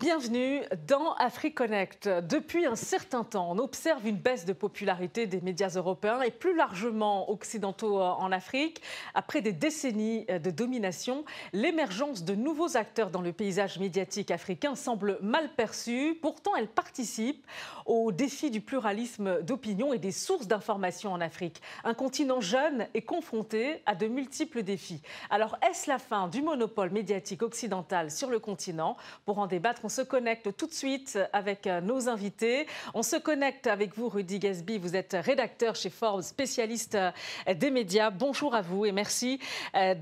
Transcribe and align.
Bienvenue 0.00 0.62
dans 0.88 1.12
AfriConnect. 1.16 2.08
Depuis 2.08 2.64
un 2.64 2.74
certain 2.74 3.22
temps, 3.22 3.50
on 3.50 3.58
observe 3.58 4.06
une 4.06 4.16
baisse 4.16 4.46
de 4.46 4.54
popularité 4.54 5.26
des 5.26 5.42
médias 5.42 5.74
européens 5.76 6.22
et 6.22 6.30
plus 6.30 6.56
largement 6.56 7.30
occidentaux 7.30 8.00
en 8.00 8.32
Afrique. 8.32 8.80
Après 9.12 9.42
des 9.42 9.52
décennies 9.52 10.24
de 10.24 10.50
domination, 10.50 11.26
l'émergence 11.52 12.24
de 12.24 12.34
nouveaux 12.34 12.78
acteurs 12.78 13.10
dans 13.10 13.20
le 13.20 13.34
paysage 13.34 13.78
médiatique 13.78 14.30
africain 14.30 14.74
semble 14.74 15.18
mal 15.20 15.50
perçue. 15.54 16.18
Pourtant, 16.22 16.56
elle 16.56 16.68
participe 16.68 17.46
au 17.84 18.10
défi 18.10 18.50
du 18.50 18.62
pluralisme 18.62 19.42
d'opinion 19.42 19.92
et 19.92 19.98
des 19.98 20.12
sources 20.12 20.46
d'information 20.46 21.12
en 21.12 21.20
Afrique. 21.20 21.60
Un 21.84 21.92
continent 21.92 22.40
jeune 22.40 22.86
est 22.94 23.02
confronté 23.02 23.82
à 23.84 23.94
de 23.94 24.06
multiples 24.06 24.62
défis. 24.62 25.02
Alors, 25.28 25.58
est-ce 25.68 25.90
la 25.90 25.98
fin 25.98 26.28
du 26.28 26.40
monopole 26.40 26.88
médiatique 26.88 27.42
occidental 27.42 28.10
sur 28.10 28.30
le 28.30 28.38
continent? 28.38 28.96
Pour 29.26 29.38
en 29.38 29.46
débattre, 29.46 29.84
se 29.90 30.00
connecte 30.00 30.56
tout 30.56 30.66
de 30.66 30.72
suite 30.72 31.18
avec 31.32 31.66
euh, 31.66 31.80
nos 31.82 32.08
invités. 32.08 32.66
On 32.94 33.02
se 33.02 33.16
connecte 33.16 33.66
avec 33.66 33.94
vous, 33.94 34.08
Rudy 34.08 34.38
Gasby. 34.38 34.78
Vous 34.78 34.96
êtes 34.96 35.14
rédacteur 35.20 35.74
chez 35.74 35.90
Forbes, 35.90 36.22
spécialiste 36.22 36.94
euh, 36.94 37.10
des 37.54 37.70
médias. 37.70 38.10
Bonjour 38.10 38.54
à 38.54 38.62
vous 38.62 38.86
et 38.86 38.92
merci 38.92 39.38
euh, 39.74 39.94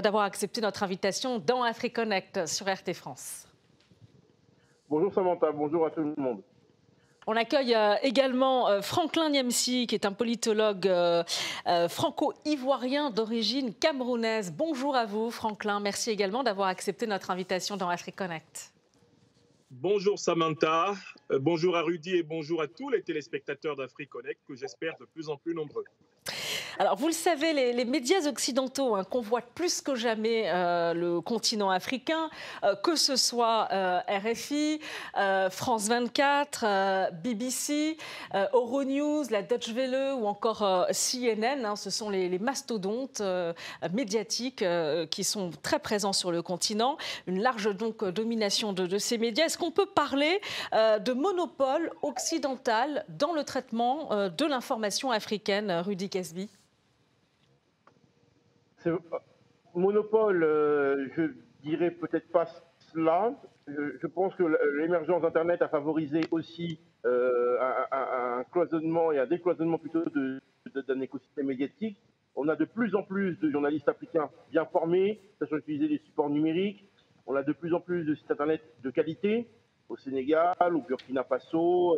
d'avoir 0.00 0.24
accepté 0.24 0.60
notre 0.60 0.82
invitation 0.82 1.38
dans 1.38 1.62
AfriConnect 1.62 2.46
sur 2.46 2.66
RT 2.66 2.94
France. 2.94 3.46
Bonjour 4.88 5.12
Samantha, 5.12 5.50
bonjour 5.52 5.86
à 5.86 5.90
tout 5.90 6.00
le 6.00 6.14
monde. 6.16 6.42
On 7.26 7.36
accueille 7.36 7.76
également 8.02 8.82
Franklin 8.82 9.30
Niamsi, 9.30 9.86
qui 9.86 9.94
est 9.94 10.04
un 10.04 10.12
politologue 10.12 10.92
franco-ivoirien 11.88 13.10
d'origine 13.10 13.72
camerounaise. 13.72 14.52
Bonjour 14.52 14.96
à 14.96 15.06
vous, 15.06 15.30
Franklin. 15.30 15.78
Merci 15.78 16.10
également 16.10 16.42
d'avoir 16.42 16.66
accepté 16.66 17.06
notre 17.06 17.30
invitation 17.30 17.76
dans 17.76 17.88
AfriConnect. 17.88 18.71
Bonjour 19.80 20.18
Samantha, 20.18 20.94
euh, 21.30 21.38
bonjour 21.38 21.78
à 21.78 21.80
Rudy 21.80 22.16
et 22.16 22.22
bonjour 22.22 22.60
à 22.60 22.68
tous 22.68 22.90
les 22.90 23.02
téléspectateurs 23.02 23.74
d'AfriConnect 23.74 24.38
que 24.46 24.54
j'espère 24.54 24.98
de 25.00 25.06
plus 25.06 25.30
en 25.30 25.38
plus 25.38 25.54
nombreux. 25.54 25.84
Alors, 26.78 26.96
vous 26.96 27.06
le 27.06 27.12
savez, 27.12 27.52
les, 27.52 27.84
médias 27.84 28.26
occidentaux 28.26 28.94
hein, 28.94 29.04
convoitent 29.04 29.50
plus 29.54 29.82
que 29.82 29.94
jamais 29.94 30.44
euh, 30.46 30.94
le 30.94 31.20
continent 31.20 31.70
africain, 31.70 32.30
euh, 32.64 32.74
que 32.76 32.96
ce 32.96 33.16
soit 33.16 33.68
euh, 33.72 34.00
RFI, 34.08 34.80
France 35.50 35.88
24, 35.88 37.12
BBC, 37.22 37.96
Euronews, 38.52 39.24
la 39.30 39.42
Deutsche 39.42 39.70
Welle 39.70 40.14
ou 40.14 40.26
encore 40.26 40.86
CNN. 40.90 41.64
Hein, 41.64 41.76
ce 41.76 41.90
sont 41.90 42.08
les, 42.08 42.38
mastodontes 42.38 43.22
médiatiques 43.92 44.64
qui 45.10 45.24
sont 45.24 45.50
très 45.62 45.78
présents 45.78 46.12
sur 46.12 46.32
le 46.32 46.42
continent. 46.42 46.96
Une 47.26 47.42
large 47.42 47.74
donc 47.76 48.04
domination 48.04 48.72
de, 48.72 48.86
de 48.86 48.98
ces 48.98 49.18
médias. 49.18 49.46
Est-ce 49.46 49.58
qu'on 49.58 49.70
peut 49.70 49.86
parler 49.86 50.40
de 50.72 51.12
monopole 51.12 51.92
occidental 52.02 53.04
dans 53.08 53.32
le 53.32 53.44
traitement 53.44 54.08
de 54.28 54.44
l'information 54.46 55.10
africaine, 55.10 55.70
Rudy 55.70 56.08
Casby? 56.08 56.48
Euh, 58.86 58.98
monopole, 59.74 60.42
euh, 60.42 61.08
je 61.16 61.22
dirais 61.62 61.90
peut-être 61.90 62.30
pas 62.30 62.46
cela. 62.92 63.34
Je, 63.66 64.06
pense 64.06 64.34
que 64.34 64.42
l'émergence 64.78 65.22
d'Internet 65.22 65.62
a 65.62 65.68
favorisé 65.68 66.22
aussi 66.30 66.80
euh, 67.06 67.58
un, 67.92 68.44
cloisonnement 68.50 69.12
et 69.12 69.18
un 69.18 69.26
décloisonnement 69.26 69.78
plutôt 69.78 70.04
d'un 70.74 71.00
écosystème 71.00 71.46
médiatique. 71.46 71.96
On 72.34 72.48
a 72.48 72.56
de 72.56 72.64
plus 72.64 72.94
en 72.94 73.02
plus 73.02 73.38
de 73.38 73.50
journalistes 73.50 73.88
africains 73.88 74.30
bien 74.50 74.64
formés, 74.64 75.20
sachant 75.38 75.56
utiliser 75.56 75.86
les 75.86 75.98
supports 75.98 76.30
numériques. 76.30 76.84
On 77.26 77.36
a 77.36 77.42
de 77.42 77.52
plus 77.52 77.72
en 77.72 77.80
plus 77.80 78.04
de 78.04 78.14
sites 78.14 78.30
Internet 78.30 78.62
de 78.82 78.90
qualité 78.90 79.46
au 79.88 79.96
Sénégal, 79.96 80.74
au 80.74 80.80
Burkina 80.80 81.22
Faso 81.22 81.96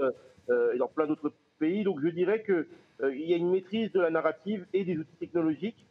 et 0.50 0.78
dans 0.78 0.89
plein 0.89 1.06
d'autres 1.06 1.33
pays. 1.59 1.83
Donc 1.83 2.00
je 2.03 2.09
dirais 2.09 2.43
qu'il 2.43 3.21
y 3.27 3.33
a 3.33 3.37
une 3.37 3.50
maîtrise 3.50 3.91
de 3.93 4.00
la 4.00 4.11
narrative 4.11 4.67
et 4.75 4.84
des 4.84 4.99
outils 4.99 5.17
technologiques 5.17 5.87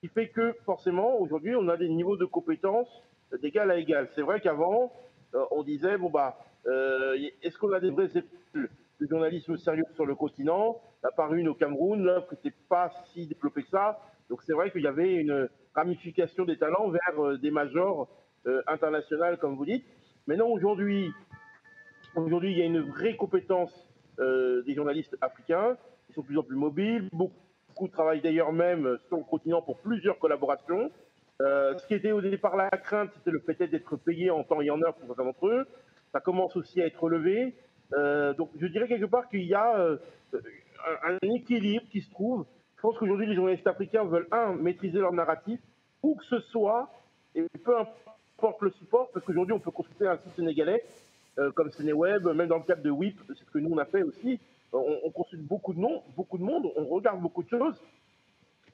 qui 0.00 0.08
fait 0.08 0.28
que 0.28 0.52
forcément 0.64 1.18
aujourd'hui 1.18 1.56
on 1.56 1.68
a 1.68 1.76
des 1.76 1.88
niveaux 1.88 2.16
de 2.16 2.24
compétences 2.24 3.02
d'égal 3.42 3.70
à 3.70 3.76
égal. 3.76 4.08
C'est 4.14 4.22
vrai 4.22 4.40
qu'avant 4.40 4.92
euh, 5.34 5.44
on 5.50 5.62
disait 5.62 5.98
bon 5.98 6.10
bah 6.10 6.38
euh, 6.66 7.16
est-ce 7.42 7.58
qu'on 7.58 7.72
a 7.72 7.80
des 7.80 7.90
vraies 7.90 8.10
écoles 8.14 8.70
de 9.00 9.06
journalisme 9.06 9.56
sérieux 9.56 9.84
sur 9.94 10.06
le 10.06 10.14
continent? 10.14 10.80
Il 11.02 11.08
n'y 11.16 11.34
a 11.34 11.36
une 11.36 11.48
au 11.48 11.54
Cameroun, 11.54 12.02
l'offre 12.02 12.32
n'était 12.32 12.56
pas 12.68 12.90
si 13.06 13.26
développée 13.26 13.62
que 13.62 13.68
ça. 13.68 14.00
Donc 14.28 14.42
c'est 14.42 14.52
vrai 14.52 14.70
qu'il 14.70 14.82
y 14.82 14.86
avait 14.86 15.14
une 15.14 15.48
ramification 15.74 16.44
des 16.44 16.58
talents 16.58 16.88
vers 16.90 17.24
euh, 17.24 17.38
des 17.38 17.50
majors 17.50 18.08
internationales 18.66 19.36
comme 19.38 19.56
vous 19.56 19.66
dites. 19.66 19.84
Maintenant 20.26 20.48
aujourd'hui, 20.48 21.12
aujourd'hui 22.16 22.52
il 22.52 22.58
y 22.58 22.62
a 22.62 22.64
une 22.64 22.80
vraie 22.80 23.14
compétence 23.14 23.86
des 24.18 24.74
journalistes 24.74 25.16
africains. 25.20 25.76
Ils 26.08 26.14
sont 26.14 26.22
de 26.22 26.26
plus 26.26 26.38
en 26.38 26.42
plus 26.42 26.56
mobiles, 26.56 27.10
beaucoup 27.12 27.47
beaucoup 27.78 27.88
travaillent 27.88 28.20
d'ailleurs 28.20 28.52
même 28.52 28.98
sur 29.06 29.18
le 29.18 29.24
continent 29.24 29.62
pour 29.62 29.78
plusieurs 29.78 30.18
collaborations. 30.18 30.90
Euh, 31.40 31.78
ce 31.78 31.86
qui 31.86 31.94
était 31.94 32.10
au 32.10 32.20
départ 32.20 32.56
la 32.56 32.68
crainte, 32.70 33.10
c'était 33.14 33.30
le 33.30 33.38
fait 33.38 33.54
d'être 33.68 33.96
payé 33.96 34.30
en 34.30 34.42
temps 34.42 34.60
et 34.60 34.70
en 34.70 34.82
heure 34.82 34.94
pour 34.94 35.06
certains 35.06 35.24
d'entre 35.24 35.46
eux. 35.46 35.66
Ça 36.12 36.18
commence 36.18 36.56
aussi 36.56 36.82
à 36.82 36.86
être 36.86 37.00
relevé. 37.00 37.54
Euh, 37.92 38.34
donc 38.34 38.50
je 38.60 38.66
dirais 38.66 38.88
quelque 38.88 39.04
part 39.04 39.28
qu'il 39.28 39.44
y 39.44 39.54
a 39.54 39.78
euh, 39.78 39.96
un, 41.04 41.18
équilibre 41.22 41.84
qui 41.92 42.00
se 42.00 42.10
trouve. 42.10 42.46
Je 42.76 42.82
pense 42.82 42.98
qu'aujourd'hui 42.98 43.28
les 43.28 43.36
journalistes 43.36 43.66
africains 43.66 44.04
veulent, 44.04 44.26
un, 44.32 44.54
maîtriser 44.54 44.98
leur 44.98 45.12
narratif, 45.12 45.60
où 46.02 46.16
que 46.16 46.24
ce 46.24 46.40
soit, 46.40 46.90
et 47.36 47.44
peu 47.64 47.78
importe 47.78 48.60
le 48.62 48.70
support, 48.72 49.08
parce 49.12 49.24
qu'aujourd'hui 49.24 49.52
on 49.52 49.60
peut 49.60 49.70
consulter 49.70 50.08
un 50.08 50.16
site 50.18 50.34
sénégalais 50.34 50.82
comme 51.54 51.70
Sénéweb, 51.70 52.26
même 52.26 52.48
dans 52.48 52.58
le 52.58 52.64
cadre 52.64 52.82
de 52.82 52.90
WIP, 52.90 53.16
c'est 53.28 53.34
ce 53.34 53.44
que 53.44 53.60
nous 53.60 53.70
on 53.72 53.78
a 53.78 53.84
fait 53.84 54.02
aussi, 54.02 54.40
on, 54.72 55.10
consulte 55.10 55.42
beaucoup 55.42 55.72
de, 55.74 55.80
noms, 55.80 56.02
beaucoup 56.16 56.38
de 56.38 56.42
monde, 56.42 56.70
on 56.76 56.84
regarde 56.86 57.20
beaucoup 57.20 57.42
de 57.42 57.48
choses. 57.48 57.80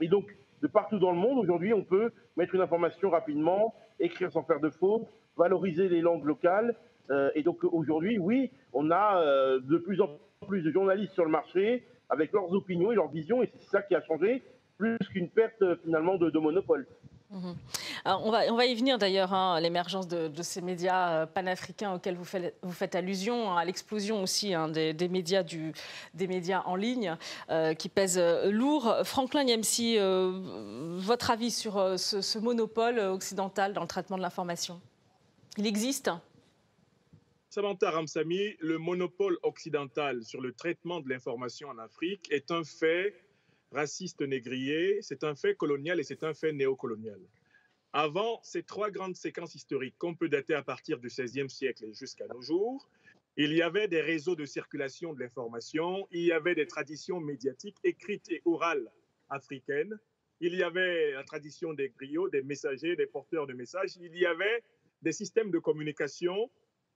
Et 0.00 0.08
donc, 0.08 0.36
de 0.62 0.66
partout 0.66 0.98
dans 0.98 1.12
le 1.12 1.18
monde, 1.18 1.38
aujourd'hui, 1.38 1.72
on 1.72 1.84
peut 1.84 2.10
mettre 2.36 2.54
une 2.54 2.60
information 2.60 3.10
rapidement, 3.10 3.74
écrire 4.00 4.32
sans 4.32 4.42
faire 4.42 4.60
de 4.60 4.70
faute, 4.70 5.06
valoriser 5.36 5.88
les 5.88 6.00
langues 6.00 6.24
locales. 6.24 6.74
Euh, 7.10 7.30
et 7.34 7.42
donc, 7.42 7.62
aujourd'hui, 7.64 8.18
oui, 8.18 8.50
on 8.72 8.90
a 8.90 9.20
euh, 9.20 9.60
de 9.60 9.78
plus 9.78 10.00
en 10.00 10.10
plus 10.46 10.62
de 10.62 10.70
journalistes 10.70 11.12
sur 11.12 11.24
le 11.24 11.30
marché 11.30 11.84
avec 12.10 12.32
leurs 12.32 12.52
opinions 12.52 12.92
et 12.92 12.94
leurs 12.94 13.08
visions, 13.08 13.42
et 13.42 13.46
c'est 13.46 13.70
ça 13.70 13.82
qui 13.82 13.94
a 13.94 14.02
changé, 14.02 14.42
plus 14.76 14.98
qu'une 15.12 15.28
perte 15.28 15.62
finalement 15.82 16.16
de 16.16 16.38
monopole. 16.38 16.86
Mhm. 17.34 17.56
on, 18.04 18.30
va, 18.30 18.42
on 18.52 18.54
va 18.54 18.64
y 18.64 18.74
venir 18.76 18.96
d'ailleurs, 18.96 19.34
hein, 19.34 19.58
l'émergence 19.60 20.06
de, 20.06 20.30
ces 20.42 20.60
médias 20.60 21.22
euh, 21.22 21.26
panafricains 21.26 21.92
auxquels 21.94 22.16
vous 22.16 22.72
faites, 22.72 22.94
allusion, 22.94 23.50
hein, 23.50 23.56
à 23.56 23.64
l'explosion 23.64 24.22
aussi 24.22 24.54
hein, 24.54 24.68
des, 24.68 25.08
médias 25.08 25.42
des 25.42 26.26
médias 26.28 26.62
en 26.66 26.76
ligne 26.76 27.16
euh, 27.50 27.74
qui 27.74 27.88
pèsent 27.88 28.18
euh, 28.18 28.52
lourd. 28.52 28.98
Franklin 29.02 29.42
Niamsi, 29.44 29.98
votre 29.98 31.32
avis 31.32 31.50
sur 31.50 31.98
ce, 31.98 32.38
monopole 32.38 33.00
occidental 33.00 33.72
dans 33.72 33.82
le 33.82 33.88
traitement 33.88 34.16
de 34.16 34.22
l'information? 34.22 34.80
Il 35.56 35.66
existe? 35.66 36.10
Samantha 37.48 37.90
Ramsami, 37.90 38.54
le 38.60 38.78
monopole 38.78 39.38
occidental 39.42 40.22
sur 40.22 40.40
le 40.40 40.52
traitement 40.52 41.00
de 41.00 41.08
l'information 41.08 41.68
en 41.68 41.78
Afrique 41.78 42.28
est 42.30 42.50
un 42.50 42.62
fait 42.64 43.14
raciste 43.74 44.22
négrier, 44.22 44.98
c'est 45.02 45.24
un 45.24 45.34
fait 45.34 45.54
colonial 45.54 46.00
et 46.00 46.04
c'est 46.04 46.22
un 46.24 46.32
fait 46.32 46.52
néocolonial. 46.52 47.20
Avant 47.92 48.40
ces 48.42 48.62
trois 48.62 48.90
grandes 48.90 49.16
séquences 49.16 49.54
historiques 49.54 49.96
qu'on 49.98 50.14
peut 50.14 50.28
dater 50.28 50.54
à 50.54 50.62
partir 50.62 50.98
du 50.98 51.08
XVIe 51.08 51.50
siècle 51.50 51.92
jusqu'à 51.92 52.26
nos 52.26 52.40
jours, 52.40 52.88
il 53.36 53.52
y 53.52 53.62
avait 53.62 53.88
des 53.88 54.00
réseaux 54.00 54.36
de 54.36 54.46
circulation 54.46 55.12
de 55.12 55.20
l'information, 55.20 56.06
il 56.12 56.22
y 56.22 56.32
avait 56.32 56.54
des 56.54 56.66
traditions 56.66 57.20
médiatiques 57.20 57.78
écrites 57.82 58.30
et 58.30 58.42
orales 58.44 58.90
africaines, 59.28 59.98
il 60.40 60.54
y 60.54 60.62
avait 60.62 61.12
la 61.12 61.24
tradition 61.24 61.72
des 61.72 61.88
griots, 61.88 62.28
des 62.28 62.42
messagers, 62.42 62.96
des 62.96 63.06
porteurs 63.06 63.46
de 63.46 63.52
messages, 63.52 63.96
il 63.96 64.16
y 64.16 64.26
avait 64.26 64.62
des 65.02 65.12
systèmes 65.12 65.50
de 65.50 65.58
communication, 65.58 66.50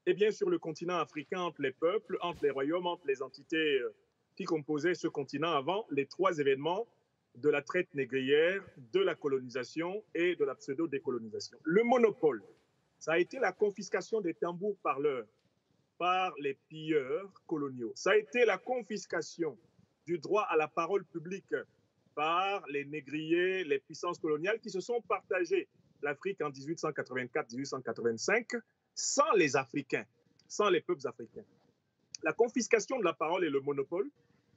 et 0.06 0.14
bien 0.14 0.31
sur 0.31 0.48
le 0.48 0.58
continent 0.58 0.98
africain, 0.98 1.40
entre 1.40 1.62
les 1.62 1.72
peuples, 1.72 2.19
entre 2.20 2.42
les 2.42 2.50
royaumes, 2.50 2.86
entre 2.86 3.06
les 3.06 3.20
entités 3.20 3.81
euh, 3.81 3.94
qui 4.38 4.44
composaient 4.44 4.94
ce 4.94 5.08
continent 5.08 5.50
avant 5.50 5.85
les 5.90 6.06
trois 6.06 6.38
événements 6.38 6.87
de 7.35 7.49
la 7.49 7.61
traite 7.61 7.93
négrière, 7.93 8.62
de 8.93 9.00
la 9.00 9.17
colonisation 9.17 10.05
et 10.14 10.37
de 10.37 10.44
la 10.44 10.55
pseudo-décolonisation. 10.55 11.58
Le 11.64 11.82
monopole, 11.82 12.44
ça 13.00 13.14
a 13.14 13.19
été 13.19 13.40
la 13.40 13.50
confiscation 13.50 14.20
des 14.20 14.35
tambours 14.35 14.79
parleurs 14.79 15.26
par 15.99 16.32
les 16.38 16.55
pilleurs 16.69 17.32
coloniaux. 17.49 17.90
Ça 17.96 18.12
a 18.12 18.17
été 18.17 18.44
la 18.44 18.58
confiscation 18.58 19.58
du 20.06 20.19
droit 20.19 20.46
à 20.49 20.56
la 20.56 20.69
parole 20.69 21.05
publique 21.05 21.52
par 22.14 22.64
les 22.69 22.84
négriers, 22.84 23.64
les 23.64 23.81
puissances 23.81 24.20
coloniales 24.20 24.61
qui 24.61 24.70
se 24.70 24.79
sont 24.79 25.00
partagées 25.00 25.67
l'Afrique 26.00 26.41
en 26.43 26.50
1884-1885 26.50 28.61
sans 28.94 29.32
les 29.32 29.56
Africains, 29.56 30.06
sans 30.46 30.70
les 30.70 30.81
peuples 30.81 31.08
africains. 31.08 31.43
La 32.23 32.32
confiscation 32.32 32.99
de 32.99 33.05
la 33.05 33.12
parole 33.12 33.44
et 33.44 33.50
le 33.50 33.61
monopole, 33.61 34.11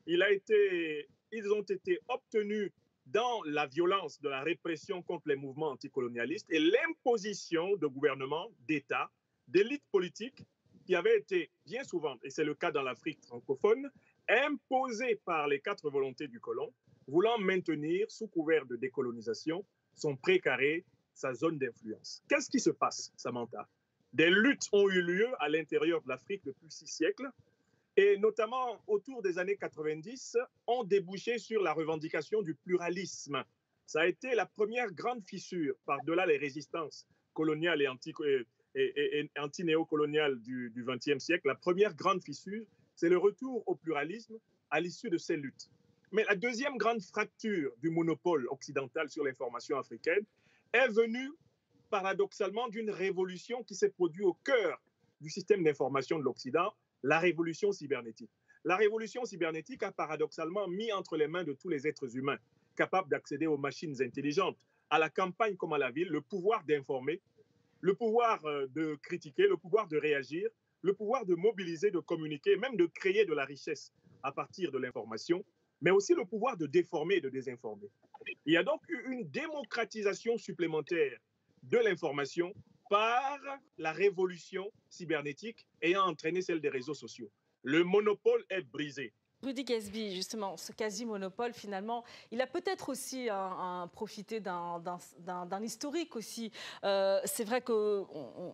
ils 0.08 1.54
ont 1.54 1.62
été 1.62 2.00
obtenus 2.08 2.72
dans 3.06 3.44
la 3.44 3.68
violence 3.68 4.20
de 4.22 4.30
la 4.30 4.42
répression 4.42 5.02
contre 5.02 5.28
les 5.28 5.36
mouvements 5.36 5.70
anticolonialistes 5.70 6.48
et 6.50 6.60
l'imposition 6.60 7.76
de 7.76 7.88
gouvernements, 7.88 8.50
d'États, 8.68 9.12
d'élites 9.48 9.84
politiques 9.92 10.44
qui 10.86 10.96
avait 10.96 11.18
été 11.18 11.52
bien 11.66 11.84
souvent, 11.84 12.18
et 12.24 12.30
c'est 12.30 12.44
le 12.44 12.56
cas 12.56 12.72
dans 12.72 12.82
l'Afrique 12.82 13.22
francophone, 13.24 13.90
imposé 14.28 15.16
par 15.26 15.48
les 15.48 15.60
quatre 15.60 15.90
volontés 15.90 16.28
du 16.28 16.40
colon, 16.40 16.74
voulant 17.08 17.38
maintenir, 17.38 18.10
sous 18.10 18.28
couvert 18.28 18.66
de 18.66 18.76
décolonisation, 18.76 19.66
son 19.94 20.16
précaré, 20.16 20.86
sa 21.14 21.34
zone 21.34 21.60
d'influence. 21.60 22.24
Qu'est-ce 22.28 22.50
qui 22.50 22.60
se 22.60 22.72
passe, 22.72 23.12
Samantha? 23.16 23.68
Des 24.14 24.30
luttes 24.30 24.68
ont 24.72 24.90
eu 24.90 25.02
lieu 25.02 25.28
à 25.40 25.50
l'intérieur 25.50 26.02
de 26.02 26.10
l'Afrique 26.10 26.44
depuis 26.44 26.70
six 26.70 26.88
siècles, 26.88 27.30
et 28.02 28.18
notamment 28.18 28.82
autour 28.88 29.22
des 29.22 29.38
années 29.38 29.58
90, 29.58 30.36
ont 30.66 30.84
débouché 30.84 31.38
sur 31.38 31.62
la 31.62 31.72
revendication 31.72 32.42
du 32.42 32.56
pluralisme. 32.56 33.44
Ça 33.86 34.02
a 34.02 34.08
été 34.08 34.34
la 34.34 34.48
première 34.48 34.92
grande 34.92 35.24
fissure 35.24 35.76
par-delà 35.86 36.26
les 36.26 36.38
résistances 36.38 37.08
coloniales 37.34 37.80
et, 37.80 37.88
anti, 37.88 38.12
et, 38.74 39.30
anti-néocoloniales 39.38 40.42
du 40.42 40.84
XXe 40.88 41.24
siècle. 41.24 41.48
La 41.48 41.56
première 41.56 41.94
grande 41.94 42.24
fissure, 42.24 42.66
c'est 42.96 43.10
le 43.10 43.20
retour 43.20 43.64
au 43.68 43.76
pluralisme 43.76 44.38
à 44.72 44.80
l'issue 44.80 45.12
de 45.12 45.20
ces 45.20 45.38
luttes. 45.38 45.70
Mais 46.12 46.24
la 46.24 46.36
deuxième 46.36 46.78
grande 46.78 47.04
fracture 47.04 47.72
du 47.84 47.92
monopole 47.92 48.48
occidental 48.50 49.10
sur 49.10 49.24
l'information 49.24 49.78
africaine 49.78 50.26
est 50.74 50.88
venue 50.88 51.32
paradoxalement 51.92 52.68
d'une 52.70 52.90
révolution 52.90 53.64
qui 53.64 53.76
s'est 53.76 53.92
produite 53.92 54.24
au 54.24 54.34
cœur 54.44 54.82
du 55.20 55.30
système 55.30 55.64
d'information 55.64 56.18
de 56.18 56.24
l'Occident, 56.24 56.74
la 57.04 57.20
révolution 57.20 57.72
cybernétique. 57.72 58.32
La 58.64 58.76
révolution 58.76 59.26
cybernétique 59.26 59.84
a 59.84 59.92
paradoxalement 59.92 60.68
mis 60.68 60.92
entre 60.92 61.18
les 61.18 61.28
mains 61.28 61.44
de 61.44 61.54
tous 61.54 61.70
les 61.70 61.88
êtres 61.88 62.16
humains 62.16 62.38
capables 62.76 63.10
d'accéder 63.10 63.48
aux 63.48 63.58
machines 63.58 64.02
intelligentes, 64.02 64.58
à 64.90 65.00
la 65.00 65.10
campagne 65.10 65.56
comme 65.56 65.74
à 65.74 65.78
la 65.78 65.92
ville, 65.92 66.10
le 66.10 66.22
pouvoir 66.22 66.64
d'informer, 66.66 67.22
le 67.82 67.96
pouvoir 67.96 68.44
euh, 68.46 68.68
de 68.68 68.96
critiquer, 69.02 69.48
le 69.48 69.58
pouvoir 69.58 69.88
de 69.88 69.98
réagir, 69.98 70.50
le 70.82 70.94
pouvoir 70.94 71.26
de 71.26 71.36
mobiliser, 71.36 71.92
de 71.92 72.00
communiquer, 72.00 72.56
même 72.58 72.76
de 72.76 72.86
créer 72.86 73.26
de 73.26 73.34
la 73.34 73.46
richesse 73.46 73.92
à 74.24 74.32
partir 74.32 74.72
de 74.72 74.78
l'information, 74.78 75.44
mais 75.82 75.92
aussi 75.92 76.14
le 76.14 76.26
pouvoir 76.26 76.58
de 76.58 76.68
déformer 76.68 77.16
et 77.16 77.22
de 77.22 77.30
désinformer. 77.30 77.90
Il 78.46 78.54
y 78.54 78.58
a 78.58 78.64
donc 78.64 78.82
eu 78.88 79.12
une 79.12 79.28
démocratisation 79.30 80.38
supplémentaire 80.38 81.18
de 81.64 81.78
l'information 81.78 82.54
par 82.92 83.40
la 83.78 83.94
révolution 83.94 84.70
cybernétique 84.90 85.66
ayant 85.82 86.04
entraîné 86.04 86.42
celle 86.42 86.60
des 86.60 86.68
réseaux 86.68 86.94
sociaux. 86.94 87.32
Le 87.64 87.86
monopole 87.86 88.44
est 88.50 88.64
brisé. 88.64 89.14
Rudy 89.44 89.64
Gasby, 89.64 90.14
justement, 90.14 90.56
ce 90.56 90.72
quasi-monopole, 90.72 91.54
finalement, 91.54 92.04
il 92.32 92.42
a 92.42 92.48
peut-être 92.48 92.90
aussi 92.90 93.28
un, 93.32 93.90
profité 93.92 94.40
d'un 94.40 95.64
historique 95.64 96.16
aussi. 96.16 96.52
Euh, 96.84 97.20
c'est 97.26 97.44
vrai 97.44 97.62
qu'on 97.62 98.08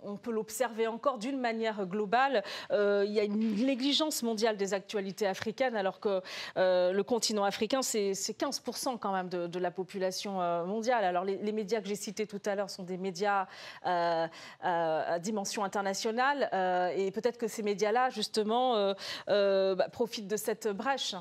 on 0.03 0.15
peut 0.15 0.31
l'observer 0.31 0.87
encore 0.87 1.17
d'une 1.17 1.39
manière 1.39 1.85
globale. 1.85 2.41
Euh, 2.71 3.03
il 3.05 3.11
y 3.11 3.19
a 3.19 3.23
une 3.23 3.65
négligence 3.65 4.23
mondiale 4.23 4.55
des 4.55 4.73
actualités 4.73 5.27
africaines, 5.27 5.75
alors 5.75 5.99
que 5.99 6.21
euh, 6.57 6.93
le 6.93 7.03
continent 7.03 7.43
africain, 7.43 7.81
c'est 7.81 8.13
15% 8.13 8.97
quand 8.97 9.11
même 9.11 9.27
de, 9.29 9.59
la 9.59 9.71
population 9.71 10.33
mondiale. 10.65 11.03
Alors 11.03 11.23
les, 11.23 11.37
les 11.37 11.51
médias 11.51 11.81
que 11.81 11.87
j'ai 11.87 11.95
cités 11.95 12.27
tout 12.27 12.41
à 12.45 12.53
l'heure 12.55 12.69
sont 12.69 12.83
des 12.83 12.97
médias 12.97 13.47
à 13.83 15.19
dimension 15.19 15.63
internationale, 15.63 16.49
et 16.95 17.11
peut-être 17.11 17.37
que 17.37 17.47
ces 17.47 17.63
médias-là, 17.63 18.09
justement, 18.11 18.93
bah, 19.27 19.89
profitent 19.91 20.27
de 20.27 20.37
cette 20.37 20.67
brèche. 20.77 21.15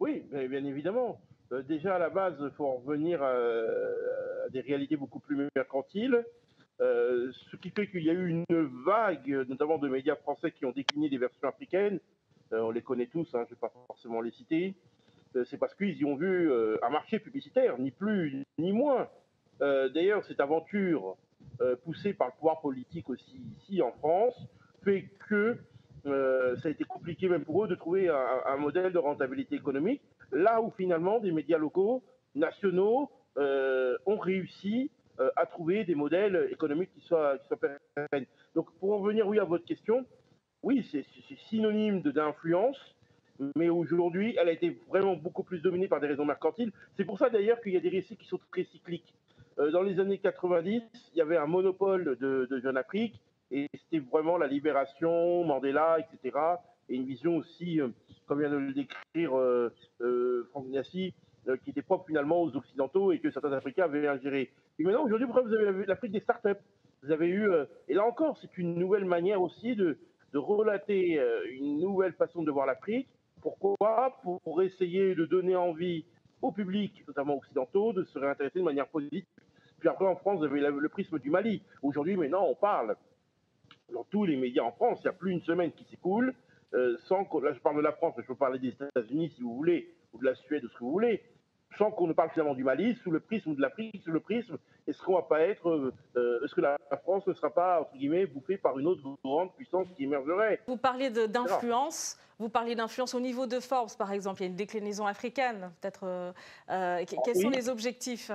Oui, 0.00 0.24
bien 0.32 0.64
évidemment. 0.64 1.20
Euh, 1.52 1.62
déjà, 1.62 1.96
à 1.96 1.98
la 1.98 2.10
base, 2.10 2.36
il 2.40 2.50
faut 2.50 2.72
revenir 2.74 3.22
à, 3.22 3.36
des 4.50 4.60
réalités 4.60 4.96
beaucoup 4.96 5.20
plus 5.20 5.48
mercantiles. 5.54 6.24
Euh, 6.80 7.30
ce 7.50 7.56
qui 7.56 7.70
fait 7.70 7.88
qu'il 7.88 8.02
y 8.02 8.10
a 8.10 8.12
eu 8.12 8.28
une 8.28 8.44
vague, 8.84 9.28
notamment 9.48 9.78
de 9.78 9.88
médias 9.88 10.16
français 10.16 10.50
qui 10.50 10.64
ont 10.64 10.72
décliné 10.72 11.08
des 11.08 11.18
versions 11.18 11.48
africaines. 11.48 12.00
Euh, 12.52 12.60
on 12.60 12.70
les 12.70 12.82
connaît 12.82 13.06
tous, 13.06 13.28
hein, 13.34 13.44
je 13.44 13.50
ne 13.50 13.54
vais 13.54 13.60
pas 13.60 13.72
forcément 13.86 14.20
les 14.20 14.32
citer. 14.32 14.74
c'est 15.44 15.58
parce 15.58 15.74
qu'ils 15.74 15.96
y 15.96 16.04
ont 16.04 16.16
vu 16.16 16.52
un 16.82 16.90
marché 16.90 17.18
publicitaire, 17.18 17.78
ni 17.78 17.90
plus 17.90 18.44
ni 18.58 18.72
moins. 18.72 19.08
D'ailleurs, 19.60 20.24
cette 20.24 20.40
aventure 20.40 21.16
poussée 21.84 22.14
par 22.14 22.28
le 22.28 22.32
pouvoir 22.34 22.60
politique 22.60 23.08
aussi 23.08 23.36
ici 23.56 23.82
en 23.82 23.92
France 23.92 24.36
fait 24.84 25.08
que 25.28 25.58
euh, 26.06 26.56
ça 26.56 26.68
a 26.68 26.70
été 26.70 26.84
compliqué 26.84 27.28
même 27.28 27.44
pour 27.44 27.64
eux 27.64 27.68
de 27.68 27.74
trouver 27.74 28.08
un, 28.08 28.56
modèle 28.56 28.92
de 28.92 28.98
rentabilité 28.98 29.54
économique, 29.54 30.02
là 30.32 30.60
où 30.60 30.70
finalement 30.70 31.18
des 31.18 31.32
médias 31.32 31.58
locaux, 31.58 32.02
nationaux, 32.34 33.10
euh, 33.38 33.96
ont 34.06 34.18
réussi 34.18 34.90
euh, 35.20 35.30
à 35.36 35.46
trouver 35.46 35.84
des 35.84 35.94
modèles 35.94 36.48
économiques 36.50 36.90
qui 36.94 37.00
soient, 37.00 37.38
pérennes. 37.60 38.26
Donc 38.54 38.70
pour 38.78 38.94
en 38.94 39.00
venir 39.00 39.26
oui 39.26 39.38
à 39.38 39.44
votre 39.44 39.64
question, 39.64 40.04
oui 40.62 40.86
c'est 40.92 41.04
synonyme 41.48 42.02
d'influence, 42.02 42.78
mais 43.56 43.68
aujourd'hui 43.68 44.36
elle 44.38 44.48
a 44.48 44.52
été 44.52 44.78
vraiment 44.88 45.16
beaucoup 45.16 45.42
plus 45.42 45.60
dominée 45.62 45.88
par 45.88 46.00
des 46.00 46.06
raisons 46.06 46.24
mercantiles. 46.24 46.72
C'est 46.96 47.04
pour 47.04 47.18
ça 47.18 47.30
d'ailleurs 47.30 47.60
qu'il 47.60 47.72
y 47.72 47.76
a 47.76 47.80
des 47.80 47.88
récits 47.88 48.16
qui 48.16 48.26
sont 48.26 48.40
très 48.52 48.64
cycliques. 48.64 49.14
dans 49.56 49.82
les 49.82 49.98
années 50.00 50.18
90, 50.18 50.82
il 51.14 51.18
y 51.18 51.22
avait 51.22 51.38
un 51.38 51.46
monopole 51.46 52.16
de, 52.20 52.46
de 52.50 52.60
Jeune 52.60 52.76
et 53.54 53.68
c'était 53.72 54.04
vraiment 54.04 54.36
la 54.36 54.48
libération, 54.48 55.44
Mandela, 55.44 55.98
etc. 56.00 56.36
Et 56.88 56.96
une 56.96 57.06
vision 57.06 57.36
aussi, 57.36 57.80
euh, 57.80 57.88
comme 58.26 58.40
vient 58.40 58.50
de 58.50 58.56
le 58.56 58.72
décrire 58.72 59.38
euh, 59.38 59.72
euh, 60.00 60.48
Franck 60.50 60.66
Niassi, 60.66 61.14
qui 61.62 61.70
était 61.70 61.82
propre 61.82 62.06
finalement 62.06 62.40
aux 62.40 62.56
Occidentaux 62.56 63.12
et 63.12 63.18
que 63.18 63.30
certains 63.30 63.52
Africains 63.52 63.84
avaient 63.84 64.08
ingéré. 64.08 64.50
Et 64.78 64.82
maintenant, 64.82 65.04
aujourd'hui, 65.04 65.26
vous 65.26 65.54
avez 65.54 65.84
l'Afrique 65.84 66.12
des 66.12 66.20
startups? 66.20 66.56
Vous 67.02 67.12
avez 67.12 67.28
eu, 67.28 67.50
et 67.86 67.92
là 67.92 68.06
encore, 68.06 68.38
c'est 68.40 68.56
une 68.56 68.76
nouvelle 68.76 69.04
manière 69.04 69.42
aussi 69.42 69.76
de, 69.76 69.98
de 70.32 70.38
relater 70.38 71.20
une 71.50 71.80
nouvelle 71.80 72.14
façon 72.14 72.44
de 72.44 72.50
voir 72.50 72.64
l'Afrique. 72.64 73.10
Pourquoi? 73.42 74.18
Pour 74.22 74.62
essayer 74.62 75.14
de 75.14 75.26
donner 75.26 75.54
envie 75.54 76.06
au 76.40 76.50
public, 76.50 77.04
notamment 77.06 77.36
occidentaux, 77.36 77.92
de 77.92 78.04
se 78.04 78.18
réintéresser 78.18 78.60
de 78.60 78.64
manière 78.64 78.88
positive. 78.88 79.26
Puis 79.80 79.90
après, 79.90 80.06
en 80.06 80.16
France, 80.16 80.38
vous 80.38 80.46
avez 80.46 80.62
le 80.62 80.88
prisme 80.88 81.18
du 81.18 81.28
Mali. 81.28 81.60
Aujourd'hui, 81.82 82.16
maintenant, 82.16 82.46
on 82.48 82.54
parle 82.54 82.96
dans 83.92 84.04
tous 84.04 84.24
les 84.24 84.36
médias 84.36 84.62
en 84.62 84.72
France, 84.72 85.00
il 85.00 85.08
n'y 85.08 85.10
a 85.10 85.18
plus 85.18 85.32
une 85.32 85.42
semaine 85.42 85.72
qui 85.72 85.84
s'écoule 85.84 86.34
euh, 86.74 86.96
sans 87.04 87.24
que, 87.24 87.38
là 87.38 87.52
je 87.52 87.60
parle 87.60 87.76
de 87.76 87.82
la 87.82 87.92
France, 87.92 88.14
mais 88.16 88.22
je 88.22 88.28
peux 88.28 88.34
parler 88.34 88.58
des 88.58 88.68
États-Unis 88.68 89.32
si 89.36 89.42
vous 89.42 89.54
voulez, 89.54 89.94
ou 90.12 90.18
de 90.18 90.24
la 90.24 90.34
Suède, 90.34 90.64
ou 90.64 90.68
ce 90.68 90.74
que 90.74 90.80
vous 90.80 90.90
voulez, 90.90 91.22
sans 91.78 91.90
qu'on 91.90 92.06
ne 92.06 92.12
parle 92.12 92.30
finalement 92.30 92.54
du 92.54 92.64
Mali, 92.64 92.96
sous 93.02 93.10
le 93.10 93.20
prisme 93.20 93.54
de 93.54 93.60
l'Afrique, 93.60 94.02
sous 94.02 94.10
le 94.10 94.20
prisme, 94.20 94.58
est-ce 94.86 95.00
qu'on 95.02 95.14
va 95.14 95.22
pas 95.22 95.40
être, 95.40 95.68
euh, 95.68 95.92
euh, 96.16 96.44
est-ce 96.44 96.54
que 96.54 96.60
la, 96.60 96.76
France 97.02 97.26
ne 97.26 97.34
sera 97.34 97.50
pas, 97.50 97.80
entre 97.80 97.96
guillemets, 97.96 98.26
bouffée 98.26 98.56
par 98.56 98.78
une 98.78 98.86
autre 98.86 99.02
grande 99.24 99.54
puissance 99.54 99.86
qui 99.96 100.04
émergerait? 100.04 100.60
Vous 100.66 100.76
parlez 100.76 101.10
d'influence, 101.10 102.18
vous 102.38 102.48
parlez 102.48 102.74
d'influence 102.74 103.14
au 103.14 103.20
niveau 103.20 103.46
de 103.46 103.60
Forbes, 103.60 103.96
par 103.96 104.12
exemple, 104.12 104.40
il 104.40 104.44
y 104.44 104.46
a 104.46 104.50
une 104.50 104.56
déclinaison 104.56 105.06
africaine, 105.06 105.70
peut-être. 105.80 106.34
quels 106.66 107.36
sont 107.36 107.50
les 107.50 107.68
objectifs? 107.68 108.32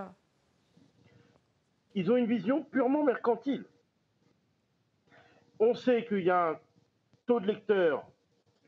Ils 1.96 2.10
ont 2.12 2.16
une 2.16 2.28
vision 2.28 2.64
purement 2.64 3.04
mercantile 3.04 3.66
on 5.60 5.74
sait 5.74 6.06
qu'il 6.06 6.24
y 6.24 6.30
a 6.30 6.52
un 6.52 6.60
taux 7.26 7.40
de 7.40 7.48
lecteurs, 7.48 8.06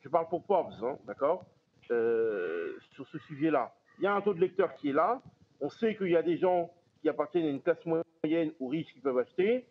je 0.01 0.09
parle 0.09 0.27
pour 0.27 0.45
Forbes, 0.45 0.73
hein, 0.83 0.97
d'accord, 1.07 1.45
euh, 1.89 2.77
sur 2.93 3.07
ce 3.07 3.17
sujet-là. 3.19 3.73
Il 3.99 4.03
y 4.03 4.07
a 4.07 4.13
un 4.13 4.21
taux 4.21 4.33
de 4.33 4.39
lecteurs 4.39 4.75
qui 4.75 4.89
est 4.89 4.93
là. 4.93 5.21
On 5.61 5.69
sait 5.69 5.95
qu'il 5.95 6.09
y 6.09 6.15
a 6.15 6.23
des 6.23 6.37
gens 6.37 6.71
qui 7.01 7.09
appartiennent 7.09 7.45
à 7.45 7.49
une 7.49 7.61
classe 7.61 7.83
moyenne 7.85 8.51
ou 8.59 8.67
riche 8.67 8.91
qui 8.93 8.99
peuvent 8.99 9.17
acheter. 9.17 9.65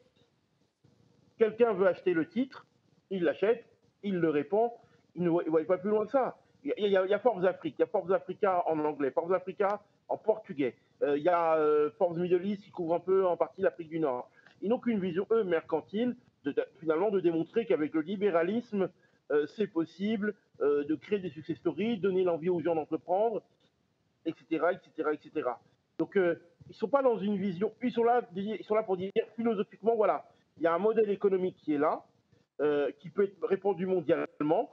Quelqu'un 1.38 1.72
veut 1.72 1.86
acheter 1.86 2.12
le 2.12 2.28
titre, 2.28 2.66
il 3.10 3.24
l'achète, 3.24 3.64
il 4.02 4.16
le 4.16 4.30
répond, 4.30 4.72
il 5.14 5.24
ne 5.24 5.30
voit, 5.30 5.64
pas 5.66 5.78
plus 5.78 5.90
loin 5.90 6.04
que 6.04 6.12
ça. 6.12 6.38
Il 6.62 6.74
y, 6.76 6.96
a, 6.96 7.18
Forbes 7.18 7.44
Afrique, 7.46 7.76
il 7.78 7.80
y 7.80 7.84
a 7.84 7.86
Forbes 7.86 8.12
Africa 8.12 8.62
en 8.66 8.78
anglais, 8.80 9.10
Forbes 9.10 9.32
Africa 9.32 9.80
en 10.08 10.18
portugais. 10.18 10.76
Euh, 11.02 11.16
il 11.16 11.22
y 11.22 11.28
a 11.28 11.54
euh, 11.56 11.90
Forbes 11.96 12.18
Middle 12.18 12.44
East 12.44 12.62
qui 12.62 12.70
couvre 12.70 12.94
un 12.94 13.00
peu 13.00 13.26
en 13.26 13.38
partie 13.38 13.62
l'Afrique 13.62 13.88
du 13.88 13.98
Nord. 13.98 14.30
Ils 14.60 14.68
n'ont 14.68 14.78
qu'une 14.78 15.00
vision, 15.00 15.26
eux, 15.30 15.42
mercantile 15.42 16.14
finalement 16.78 17.10
de 17.10 17.20
démontrer 17.20 17.66
qu'avec 17.66 17.94
le 17.94 18.00
libéralisme, 18.00 18.88
euh, 19.30 19.46
c'est 19.56 19.68
possible 19.68 20.34
euh, 20.60 20.84
de 20.84 20.94
créer 20.94 21.20
des 21.20 21.30
success 21.30 21.56
stories, 21.58 21.98
donner 21.98 22.24
l'envie 22.24 22.48
aux 22.48 22.60
gens 22.60 22.74
d'entreprendre, 22.74 23.42
etc., 24.26 24.66
etc., 24.72 25.10
etc. 25.12 25.50
Donc, 25.98 26.16
euh, 26.16 26.34
ils 26.68 26.74
sont 26.74 26.88
pas 26.88 27.02
dans 27.02 27.18
une 27.18 27.36
vision, 27.36 27.72
ils 27.82 27.92
sont 27.92 28.04
là, 28.04 28.22
ils 28.34 28.64
sont 28.64 28.74
là 28.74 28.82
pour 28.82 28.96
dire 28.96 29.10
philosophiquement, 29.36 29.94
voilà, 29.94 30.24
il 30.56 30.62
y 30.64 30.66
a 30.66 30.74
un 30.74 30.78
modèle 30.78 31.10
économique 31.10 31.56
qui 31.56 31.74
est 31.74 31.78
là, 31.78 32.04
qui 32.98 33.08
peut 33.08 33.24
être 33.24 33.46
répandu 33.46 33.86
mondialement, 33.86 34.70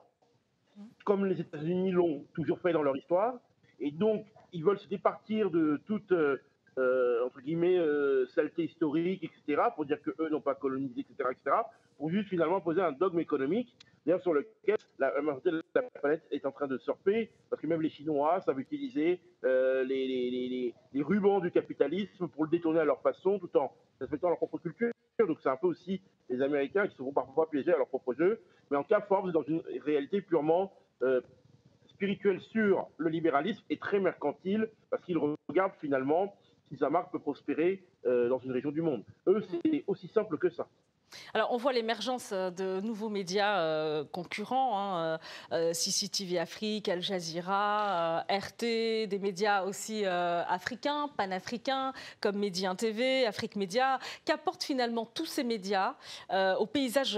comme 1.05 1.25
les 1.25 1.39
États-Unis 1.39 1.91
l'ont 1.91 2.25
toujours 2.33 2.59
fait 2.59 2.73
dans 2.73 2.83
leur 2.83 2.97
histoire, 2.97 3.39
et 3.79 3.91
donc 3.91 4.25
ils 4.51 4.63
veulent 4.63 4.77
se 4.77 4.89
départir 4.89 5.49
de 5.49 5.81
toute 5.85 6.13
euh, 6.77 7.25
entre 7.25 7.41
guillemets, 7.41 7.77
euh, 7.77 8.27
saleté 8.27 8.65
historique, 8.65 9.23
etc., 9.23 9.63
pour 9.75 9.85
dire 9.85 9.99
qu'eux 10.01 10.29
n'ont 10.29 10.41
pas 10.41 10.53
colonisé, 10.53 11.01
etc., 11.01 11.29
etc., 11.31 11.55
pour 11.97 12.11
juste 12.11 12.29
finalement 12.29 12.61
poser 12.61 12.81
un 12.81 12.91
dogme 12.91 13.19
économique, 13.19 13.75
d'ailleurs 14.05 14.21
sur 14.21 14.33
lequel 14.33 14.77
la 14.99 15.11
majorité 15.21 15.49
de 15.49 15.63
la 15.73 15.81
planète 15.81 16.21
est 16.29 16.45
en 16.45 16.51
train 16.51 16.67
de 16.67 16.77
surfer, 16.77 17.31
parce 17.49 17.59
que 17.59 17.67
même 17.67 17.81
les 17.81 17.89
Chinois 17.89 18.41
savent 18.41 18.59
utiliser 18.59 19.19
euh, 19.43 19.83
les, 19.83 20.73
rubans 20.95 21.39
du 21.39 21.49
capitalisme 21.49 22.27
pour 22.27 22.45
le 22.45 22.51
détourner 22.51 22.79
à 22.79 22.85
leur 22.85 23.01
façon, 23.01 23.39
tout 23.39 23.55
en 23.57 23.73
respectant 23.99 24.29
leur 24.29 24.37
propre 24.37 24.59
culture. 24.59 24.91
Donc 25.19 25.39
c'est 25.41 25.49
un 25.49 25.57
peu 25.57 25.67
aussi 25.67 25.99
les 26.29 26.41
Américains 26.43 26.87
qui 26.87 26.95
se 26.95 27.01
font 27.01 27.11
parfois 27.11 27.49
piéger 27.49 27.73
à 27.73 27.77
leur 27.77 27.87
propre 27.87 28.13
jeu. 28.13 28.39
Mais 28.69 28.77
en 28.77 28.83
cas, 28.83 29.01
Forbes, 29.01 29.31
dans 29.31 29.43
une 29.43 29.63
réalité 29.83 30.21
purement 30.21 30.71
spirituelle 31.87 32.39
sur 32.39 32.87
le 32.97 33.09
libéralisme 33.09 33.63
et 33.71 33.77
très 33.77 33.99
mercantile, 33.99 34.69
parce 34.91 35.03
qu'il 35.03 35.17
regarde 35.17 35.71
finalement 35.81 36.35
si 36.69 36.77
sa 36.77 36.89
marque 36.89 37.11
peut 37.11 37.19
prospérer 37.19 37.83
euh, 38.05 38.29
dans 38.29 38.39
une 38.39 38.51
région 38.51 38.71
du 38.71 38.81
monde. 38.81 39.03
Eux, 39.27 39.43
c'est 39.63 39.83
aussi 39.87 40.07
simple 40.07 40.37
que 40.37 40.49
ça. 40.49 40.67
Alors, 41.33 41.53
on 41.53 41.57
voit 41.57 41.71
l'émergence 41.71 42.31
euh, 42.33 42.49
de 42.51 42.81
nouveaux 42.81 43.07
médias 43.07 43.61
euh, 43.61 44.03
concurrents, 44.03 44.77
hein, 44.77 45.19
CCTV 45.51 46.37
Afrique, 46.37 46.89
Al 46.89 47.01
Jazeera, 47.01 48.25
RT, 48.29 49.07
des 49.07 49.19
médias 49.21 49.63
aussi 49.63 50.05
africains, 50.05 51.07
panafricains, 51.15 51.93
comme 52.19 52.37
Média 52.37 52.75
TV, 52.75 53.25
Afrique 53.25 53.55
Média. 53.55 53.99
Qu'apportent 54.25 54.63
finalement 54.63 55.05
tous 55.05 55.25
ces 55.25 55.43
médias 55.43 55.95
au 56.31 56.65
paysage 56.65 57.17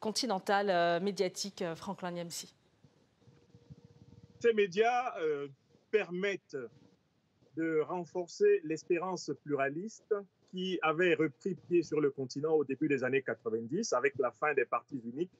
continental 0.00 1.00
médiatique, 1.02 1.62
Franklin 1.76 2.10
Niamsi 2.12 2.52
Ces 4.40 4.52
médias 4.52 5.14
permettent 5.90 6.56
de 7.60 7.80
renforcer 7.80 8.60
l'espérance 8.64 9.30
pluraliste 9.44 10.14
qui 10.50 10.78
avait 10.80 11.14
repris 11.14 11.54
pied 11.54 11.82
sur 11.82 12.00
le 12.00 12.10
continent 12.10 12.54
au 12.54 12.64
début 12.64 12.88
des 12.88 13.04
années 13.04 13.20
90 13.22 13.92
avec 13.92 14.14
la 14.18 14.30
fin 14.30 14.54
des 14.54 14.64
partis 14.64 15.00
uniques 15.04 15.38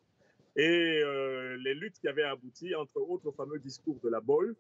et 0.57 1.01
euh, 1.03 1.57
les 1.65 1.75
luttes 1.75 1.99
qui 1.99 2.09
avaient 2.09 2.25
abouti, 2.25 2.75
entre 2.75 3.01
autres, 3.01 3.29
au 3.29 3.33
fameux 3.33 3.59
discours 3.59 3.99
de 4.03 4.11
la 4.11 4.21
Bolle 4.21 4.55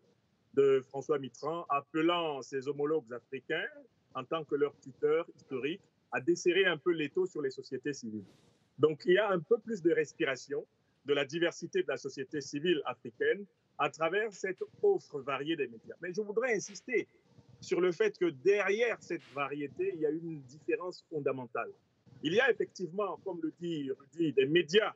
de 0.55 0.81
François 0.89 1.19
Mitterrand, 1.19 1.67
appelant 1.69 2.41
ses 2.43 2.67
homologues 2.67 3.13
africains, 3.13 3.69
en 4.15 4.25
tant 4.25 4.45
que 4.45 4.55
leur 4.55 4.75
tuteur 4.79 5.27
historique, 5.37 5.83
à 6.13 6.21
desserrer 6.21 6.65
un 6.65 6.79
peu 6.79 6.93
l'étau 6.93 7.27
sur 7.27 7.43
les 7.43 7.51
sociétés 7.51 7.93
civiles. 7.93 8.25
Donc 8.79 9.03
il 9.05 9.13
y 9.13 9.19
a 9.19 9.31
un 9.31 9.41
peu 9.41 9.59
plus 9.59 9.83
de 9.83 9.93
respiration 9.93 10.65
de 11.05 11.13
la 11.13 11.25
diversité 11.25 11.83
de 11.83 11.89
la 11.89 11.99
société 11.99 12.41
civile 12.41 12.81
africaine 12.87 13.45
à 13.79 13.91
travers 13.91 14.33
cette 14.33 14.63
offre 14.83 15.21
variée 15.21 15.57
des 15.57 15.69
médias. 15.69 15.97
Mais 16.01 16.13
je 16.13 16.21
voudrais 16.23 16.55
insister 16.55 17.09
sur 17.61 17.81
le 17.81 17.93
fait 17.93 18.17
que 18.19 18.31
derrière 18.31 18.97
cette 19.03 19.23
variété, 19.35 19.93
il 19.95 20.01
y 20.01 20.07
a 20.07 20.11
une 20.11 20.41
différence 20.43 21.05
fondamentale. 21.11 21.71
Il 22.23 22.35
y 22.35 22.41
a 22.41 22.51
effectivement, 22.51 23.19
comme 23.25 23.41
le 23.43 23.53
dit 23.61 23.91
Rudy, 23.91 24.33
des 24.33 24.47
médias 24.47 24.93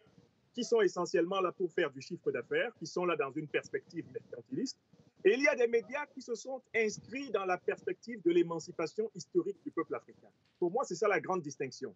qui 0.55 0.65
sont 0.65 0.81
essentiellement 0.81 1.41
là 1.41 1.53
pour 1.53 1.73
faire 1.73 1.91
du 1.91 2.01
chiffre 2.01 2.31
d'affaires, 2.31 2.73
qui 2.79 2.87
sont 2.87 3.05
là 3.05 3.17
dans 3.17 3.33
une 3.33 3.49
perspective 3.49 4.05
mercantiliste. 4.13 4.79
Et 5.25 5.35
il 5.35 5.43
y 5.43 5.49
a 5.49 5.57
des 5.57 5.67
médias 5.67 6.07
qui 6.07 6.21
se 6.21 6.35
sont 6.35 6.63
inscrits 6.75 7.31
dans 7.31 7.47
la 7.47 7.57
perspective 7.57 8.21
de 8.23 8.31
l'émancipation 8.31 9.11
historique 9.15 9.57
du 9.65 9.71
peuple 9.71 9.95
africain. 9.95 10.29
Pour 10.59 10.71
moi, 10.71 10.85
c'est 10.85 10.95
ça 10.95 11.09
la 11.09 11.21
grande 11.21 11.43
distinction. 11.43 11.95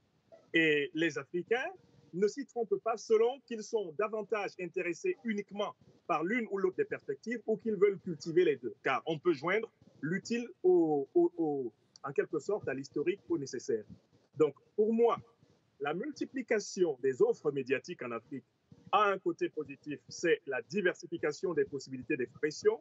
Et 0.54 0.90
les 0.94 1.18
Africains 1.18 1.70
ne 2.14 2.26
s'y 2.26 2.46
trompent 2.46 2.80
pas 2.82 2.96
selon 2.96 3.38
qu'ils 3.46 3.62
sont 3.62 3.94
davantage 3.98 4.52
intéressés 4.58 5.16
uniquement 5.25 5.75
par 6.06 6.25
l'une 6.25 6.46
ou 6.50 6.56
l'autre 6.56 6.76
des 6.76 6.87
perspectives 6.87 7.40
ou 7.46 7.58
qu'ils 7.58 7.76
veulent 7.76 7.98
cultiver 8.00 8.44
les 8.44 8.56
deux. 8.56 8.75
Car 8.82 9.02
on 9.04 9.18
peut 9.18 9.34
joindre 9.34 9.70
l'utile 10.00 10.48
en 10.64 12.12
quelque 12.14 12.38
sorte 12.38 12.68
à 12.68 12.74
l'historique 12.74 13.20
au 13.28 13.38
nécessaire. 13.38 13.84
Donc, 14.36 14.54
pour 14.76 14.92
moi, 14.92 15.18
la 15.80 15.94
multiplication 15.94 16.98
des 17.02 17.22
offres 17.22 17.50
médiatiques 17.52 18.02
en 18.02 18.10
Afrique 18.10 18.44
a 18.92 19.10
un 19.10 19.18
côté 19.18 19.48
positif, 19.48 20.00
c'est 20.08 20.40
la 20.46 20.62
diversification 20.62 21.54
des 21.54 21.64
possibilités 21.64 22.16
d'expression. 22.16 22.80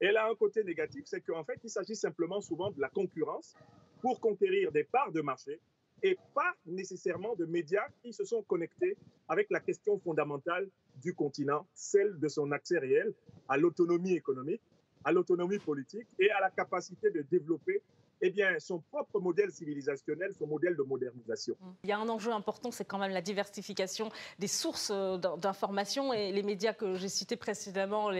Elle 0.00 0.16
a 0.16 0.28
un 0.28 0.34
côté 0.34 0.62
négatif, 0.62 1.04
c'est 1.06 1.22
qu'en 1.22 1.44
fait, 1.44 1.58
il 1.64 1.70
s'agit 1.70 1.96
simplement 1.96 2.40
souvent 2.40 2.70
de 2.70 2.80
la 2.80 2.88
concurrence 2.88 3.54
pour 4.02 4.20
conquérir 4.20 4.70
des 4.72 4.84
parts 4.84 5.12
de 5.12 5.22
marché 5.22 5.60
et 6.02 6.18
pas 6.34 6.54
nécessairement 6.66 7.34
de 7.36 7.46
médias 7.46 7.88
qui 8.02 8.12
se 8.12 8.24
sont 8.24 8.42
connectés 8.42 8.96
avec 9.28 9.50
la 9.50 9.60
question 9.60 9.98
fondamentale 9.98 10.68
du 10.96 11.14
continent, 11.14 11.66
celle 11.74 12.18
de 12.18 12.28
son 12.28 12.52
accès 12.52 12.78
réel 12.78 13.14
à 13.48 13.56
l'autonomie 13.56 14.14
économique 14.14 14.62
à 15.06 15.12
l'autonomie 15.12 15.58
politique 15.58 16.08
et 16.18 16.30
à 16.32 16.40
la 16.40 16.50
capacité 16.50 17.10
de 17.10 17.22
développer 17.30 17.80
eh 18.22 18.30
bien, 18.30 18.58
son 18.58 18.80
propre 18.80 19.20
modèle 19.20 19.52
civilisationnel, 19.52 20.32
son 20.38 20.46
modèle 20.46 20.74
de 20.74 20.82
modernisation. 20.82 21.54
Il 21.84 21.90
y 21.90 21.92
a 21.92 21.98
un 21.98 22.08
enjeu 22.08 22.32
important, 22.32 22.70
c'est 22.70 22.86
quand 22.86 22.98
même 22.98 23.12
la 23.12 23.20
diversification 23.20 24.08
des 24.38 24.48
sources 24.48 24.90
euh, 24.92 25.18
d'information 25.18 26.14
et 26.14 26.32
les 26.32 26.42
médias 26.42 26.72
que 26.72 26.94
j'ai 26.94 27.10
cités 27.10 27.36
précédemment, 27.36 28.10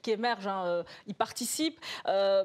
qui 0.00 0.10
émergent, 0.10 0.46
hein, 0.46 0.64
euh, 0.66 0.82
y 1.06 1.12
participent. 1.12 1.78
Euh, 2.06 2.44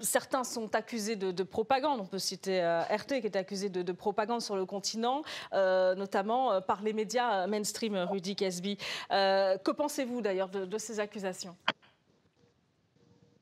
certains 0.00 0.42
sont 0.42 0.74
accusés 0.74 1.16
de, 1.16 1.42
propagande. 1.42 2.00
On 2.00 2.06
peut 2.06 2.18
citer 2.18 2.62
RT 2.90 3.20
qui 3.20 3.26
est 3.26 3.36
accusé 3.36 3.68
de, 3.68 3.92
propagande 3.92 4.40
sur 4.40 4.56
le 4.56 4.64
continent, 4.64 5.22
notamment 5.52 6.62
par 6.62 6.82
les 6.82 6.94
médias 6.94 7.46
mainstream, 7.46 7.94
Rudy 7.94 8.34
Kesby. 8.34 8.78
que 9.10 9.70
pensez-vous 9.70 10.22
d'ailleurs 10.22 10.48
de 10.48 10.78
ces 10.78 10.98
accusations? 11.00 11.54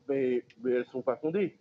Mais, 0.08 0.44
elles 0.64 0.78
ne 0.78 0.84
sont 0.84 1.02
pas 1.02 1.16
fondées. 1.16 1.56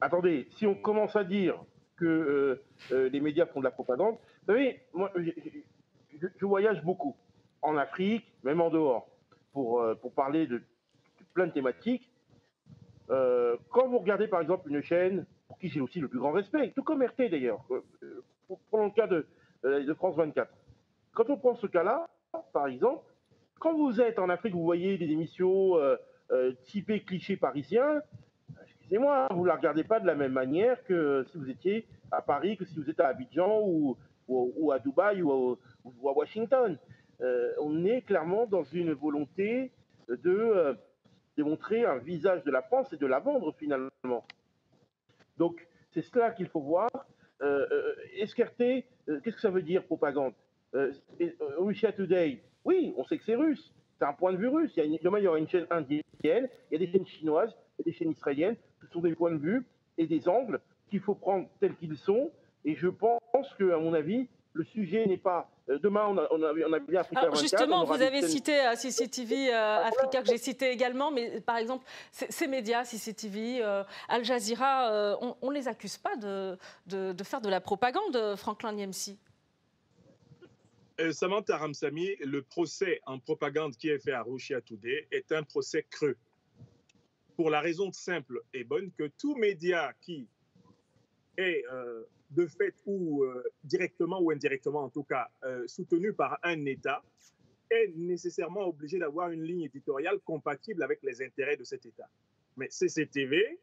Attendez, 0.00 0.48
si 0.56 0.66
on 0.66 0.74
commence 0.74 1.16
à 1.16 1.24
dire 1.24 1.62
que 1.96 2.04
euh, 2.04 2.64
euh, 2.92 3.08
les 3.08 3.20
médias 3.20 3.46
font 3.46 3.60
de 3.60 3.64
la 3.64 3.70
propagande, 3.70 4.16
vous 4.16 4.52
savez, 4.52 4.80
moi, 4.92 5.10
je, 5.16 6.44
voyage 6.44 6.82
beaucoup, 6.82 7.16
en 7.62 7.76
Afrique, 7.76 8.26
même 8.42 8.60
en 8.60 8.70
dehors, 8.70 9.08
pour, 9.52 9.80
euh, 9.80 9.94
pour 9.94 10.12
parler 10.12 10.46
de, 10.46 10.62
plein 11.32 11.46
de 11.46 11.52
thématiques. 11.52 12.10
quand 13.08 13.88
vous 13.88 13.98
regardez 13.98 14.28
par 14.28 14.40
exemple 14.40 14.70
une 14.70 14.82
chaîne, 14.82 15.26
pour 15.48 15.58
qui 15.58 15.68
j'ai 15.68 15.80
aussi 15.80 16.00
le 16.00 16.08
plus 16.08 16.18
grand 16.18 16.32
respect, 16.32 16.72
tout 16.74 16.82
comme 16.82 17.02
RT 17.02 17.30
d'ailleurs, 17.30 17.64
prenons 18.70 18.86
le 18.86 18.90
cas 18.90 19.06
de 19.06 19.94
France 19.94 20.16
24. 20.16 20.50
Quand 21.12 21.30
on 21.30 21.36
prend 21.36 21.54
ce 21.54 21.66
cas-là, 21.66 22.08
par 22.52 22.66
exemple, 22.66 23.04
quand 23.60 23.74
vous 23.74 24.00
êtes 24.00 24.18
en 24.18 24.28
Afrique, 24.28 24.54
vous 24.54 24.64
voyez 24.64 24.98
des 24.98 25.10
émissions 25.10 25.76
euh, 26.30 26.52
typé 26.64 27.00
cliché 27.02 27.36
parisien, 27.36 28.00
excusez-moi, 28.62 29.28
vous 29.30 29.42
ne 29.42 29.48
la 29.48 29.56
regardez 29.56 29.84
pas 29.84 30.00
de 30.00 30.06
la 30.06 30.14
même 30.14 30.32
manière 30.32 30.82
que 30.84 31.24
si 31.30 31.38
vous 31.38 31.50
étiez 31.50 31.86
à 32.10 32.22
Paris, 32.22 32.56
que 32.56 32.64
si 32.64 32.78
vous 32.78 32.88
êtes 32.88 33.00
à 33.00 33.08
Abidjan 33.08 33.60
ou, 33.62 33.96
à 34.72 34.78
Dubaï 34.78 35.22
ou, 35.22 35.58
à 35.84 36.12
Washington. 36.12 36.78
Euh, 37.20 37.52
on 37.60 37.84
est 37.84 38.02
clairement 38.02 38.46
dans 38.46 38.64
une 38.64 38.92
volonté 38.92 39.70
de 40.08 40.30
euh, 40.30 40.74
démontrer 41.36 41.84
un 41.84 41.98
visage 41.98 42.42
de 42.42 42.50
la 42.50 42.62
France 42.62 42.92
et 42.92 42.96
de 42.96 43.06
la 43.06 43.20
vendre 43.20 43.54
finalement. 43.58 44.24
Donc 45.36 45.66
c'est 45.92 46.02
cela 46.02 46.30
qu'il 46.30 46.48
faut 46.48 46.60
voir. 46.60 46.90
Escarter, 48.16 48.86
qu'est-ce 49.06 49.36
que 49.36 49.40
ça 49.40 49.50
veut 49.50 49.60
dire 49.60 49.84
propagande? 49.84 50.32
Russia 51.58 51.92
Today, 51.92 52.40
oui, 52.64 52.94
on 52.96 53.04
sait 53.04 53.18
que 53.18 53.24
c'est 53.24 53.34
russe, 53.34 53.72
c'est 53.98 54.04
un 54.04 54.12
point 54.12 54.32
de 54.32 54.38
vue 54.38 54.48
russe. 54.48 54.72
Il 54.76 54.80
y 54.80 54.82
a 54.82 54.86
une, 54.86 54.98
demain, 55.02 55.18
il 55.18 55.24
y 55.24 55.28
aura 55.28 55.38
une 55.38 55.48
chaîne 55.48 55.66
indienne, 55.70 56.02
il 56.22 56.48
y 56.72 56.74
a 56.74 56.78
des 56.78 56.90
chaînes 56.90 57.06
chinoises, 57.06 57.54
il 57.78 57.86
y 57.86 57.88
a 57.88 57.92
des 57.92 57.96
chaînes 57.96 58.10
israéliennes. 58.10 58.56
Ce 58.80 58.86
sont 58.92 59.00
des 59.00 59.14
points 59.14 59.32
de 59.32 59.38
vue 59.38 59.64
et 59.98 60.06
des 60.06 60.28
angles 60.28 60.60
qu'il 60.90 61.00
faut 61.00 61.14
prendre 61.14 61.48
tels 61.60 61.74
qu'ils 61.76 61.96
sont. 61.96 62.30
Et 62.64 62.74
je 62.76 62.88
pense 62.88 63.54
que, 63.58 63.72
à 63.72 63.78
mon 63.78 63.94
avis, 63.94 64.28
le 64.52 64.64
sujet 64.64 65.04
n'est 65.06 65.18
pas. 65.18 65.50
Euh, 65.68 65.78
demain, 65.78 66.06
on 66.06 66.16
a, 66.18 66.28
on 66.30 66.42
a, 66.42 66.78
bien 66.78 67.00
Africa 67.00 67.22
Alors 67.22 67.34
Justement, 67.34 67.84
vous 67.84 68.00
avez 68.00 68.22
cité 68.22 68.60
euh, 68.60 68.74
CCTV 68.74 69.52
euh, 69.52 69.84
Africa, 69.84 70.22
que 70.22 70.28
j'ai 70.28 70.38
cité 70.38 70.70
également, 70.70 71.10
mais 71.10 71.40
par 71.40 71.56
exemple, 71.56 71.84
ces 72.10 72.46
médias, 72.46 72.84
CCTV, 72.84 73.62
Al 74.08 74.24
Jazeera, 74.24 75.18
on 75.20 75.50
ne 75.50 75.54
les 75.54 75.68
accuse 75.68 75.98
pas 75.98 76.16
de, 76.16 76.56
de, 76.86 77.12
de, 77.12 77.24
faire 77.24 77.40
de 77.40 77.48
la 77.48 77.60
propagande, 77.60 78.36
Franklin 78.36 78.72
Niemsi 78.72 79.18
Samantha 81.12 81.58
Ramsami, 81.58 82.16
le 82.20 82.42
procès 82.42 83.00
en 83.06 83.18
propagande 83.18 83.76
qui 83.76 83.88
est 83.88 83.98
fait 83.98 84.12
à 84.12 84.22
Rochia 84.22 84.60
Today 84.60 85.08
est 85.10 85.32
un 85.32 85.42
procès 85.42 85.84
creux. 85.90 86.16
Pour 87.36 87.50
la 87.50 87.60
raison 87.60 87.90
simple 87.90 88.40
et 88.52 88.62
bonne 88.62 88.92
que 88.92 89.10
tout 89.18 89.34
média 89.34 89.92
qui 90.00 90.28
est 91.36 91.64
euh, 91.72 92.04
de 92.30 92.46
fait 92.46 92.74
ou 92.86 93.24
euh, 93.24 93.42
directement 93.64 94.20
ou 94.20 94.30
indirectement 94.30 94.84
en 94.84 94.88
tout 94.88 95.02
cas 95.02 95.28
soutenu 95.66 96.12
par 96.12 96.38
un 96.44 96.64
État 96.64 97.02
est 97.70 97.92
nécessairement 97.96 98.66
obligé 98.68 98.98
d'avoir 98.98 99.30
une 99.30 99.42
ligne 99.42 99.62
éditoriale 99.62 100.20
compatible 100.20 100.82
avec 100.82 101.02
les 101.02 101.22
intérêts 101.22 101.56
de 101.56 101.64
cet 101.64 101.86
État. 101.86 102.08
Mais 102.56 102.68
CCTV 102.68 103.58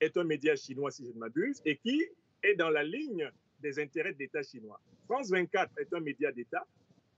est 0.00 0.16
un 0.16 0.24
média 0.24 0.56
chinois, 0.56 0.90
si 0.90 1.06
je 1.06 1.12
ne 1.12 1.18
m'abuse, 1.18 1.62
et 1.64 1.76
qui 1.76 2.04
est 2.42 2.54
dans 2.54 2.70
la 2.70 2.82
ligne 2.82 3.30
des 3.62 3.78
intérêts 3.78 4.12
de 4.12 4.18
l'État 4.18 4.42
chinois. 4.42 4.80
France 5.06 5.30
24 5.30 5.78
est 5.78 5.92
un 5.94 6.00
média 6.00 6.30
d'État 6.32 6.66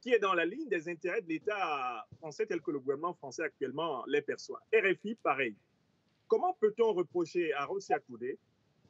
qui 0.00 0.12
est 0.12 0.18
dans 0.18 0.34
la 0.34 0.44
ligne 0.44 0.68
des 0.68 0.88
intérêts 0.88 1.22
de 1.22 1.28
l'État 1.28 2.06
français 2.18 2.46
tel 2.46 2.60
que 2.60 2.70
le 2.70 2.78
gouvernement 2.78 3.14
français 3.14 3.42
actuellement 3.42 4.04
les 4.06 4.20
perçoit. 4.20 4.60
RFI, 4.72 5.16
pareil. 5.22 5.56
Comment 6.28 6.54
peut-on 6.60 6.92
reprocher 6.92 7.52
à 7.54 7.64
Russia 7.64 7.98
Today, 8.00 8.38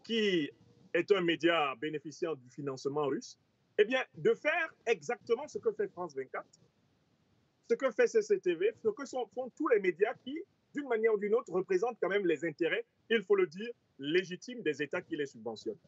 qui 0.02 0.50
est 0.92 1.12
un 1.12 1.20
média 1.20 1.74
bénéficiant 1.76 2.34
du 2.34 2.50
financement 2.50 3.06
russe, 3.06 3.38
eh 3.78 3.84
bien, 3.84 4.02
de 4.16 4.34
faire 4.34 4.74
exactement 4.86 5.46
ce 5.48 5.58
que 5.58 5.72
fait 5.72 5.88
France 5.88 6.14
24, 6.14 6.44
ce 7.70 7.74
que 7.74 7.90
fait 7.92 8.06
CCTV, 8.06 8.72
ce 8.82 8.88
que 8.88 9.04
font 9.06 9.50
tous 9.56 9.68
les 9.68 9.80
médias 9.80 10.14
qui 10.24 10.38
d'une 10.74 10.88
manière 10.88 11.14
ou 11.14 11.18
d'une 11.18 11.34
autre, 11.34 11.52
représentent 11.52 11.96
quand 12.00 12.08
même 12.08 12.26
les 12.26 12.44
intérêts, 12.44 12.84
il 13.08 13.22
faut 13.22 13.36
le 13.36 13.46
dire, 13.46 13.70
légitimes 13.98 14.62
des 14.62 14.82
États 14.82 15.02
qui 15.02 15.16
les 15.16 15.26
subventionnent. 15.26 15.78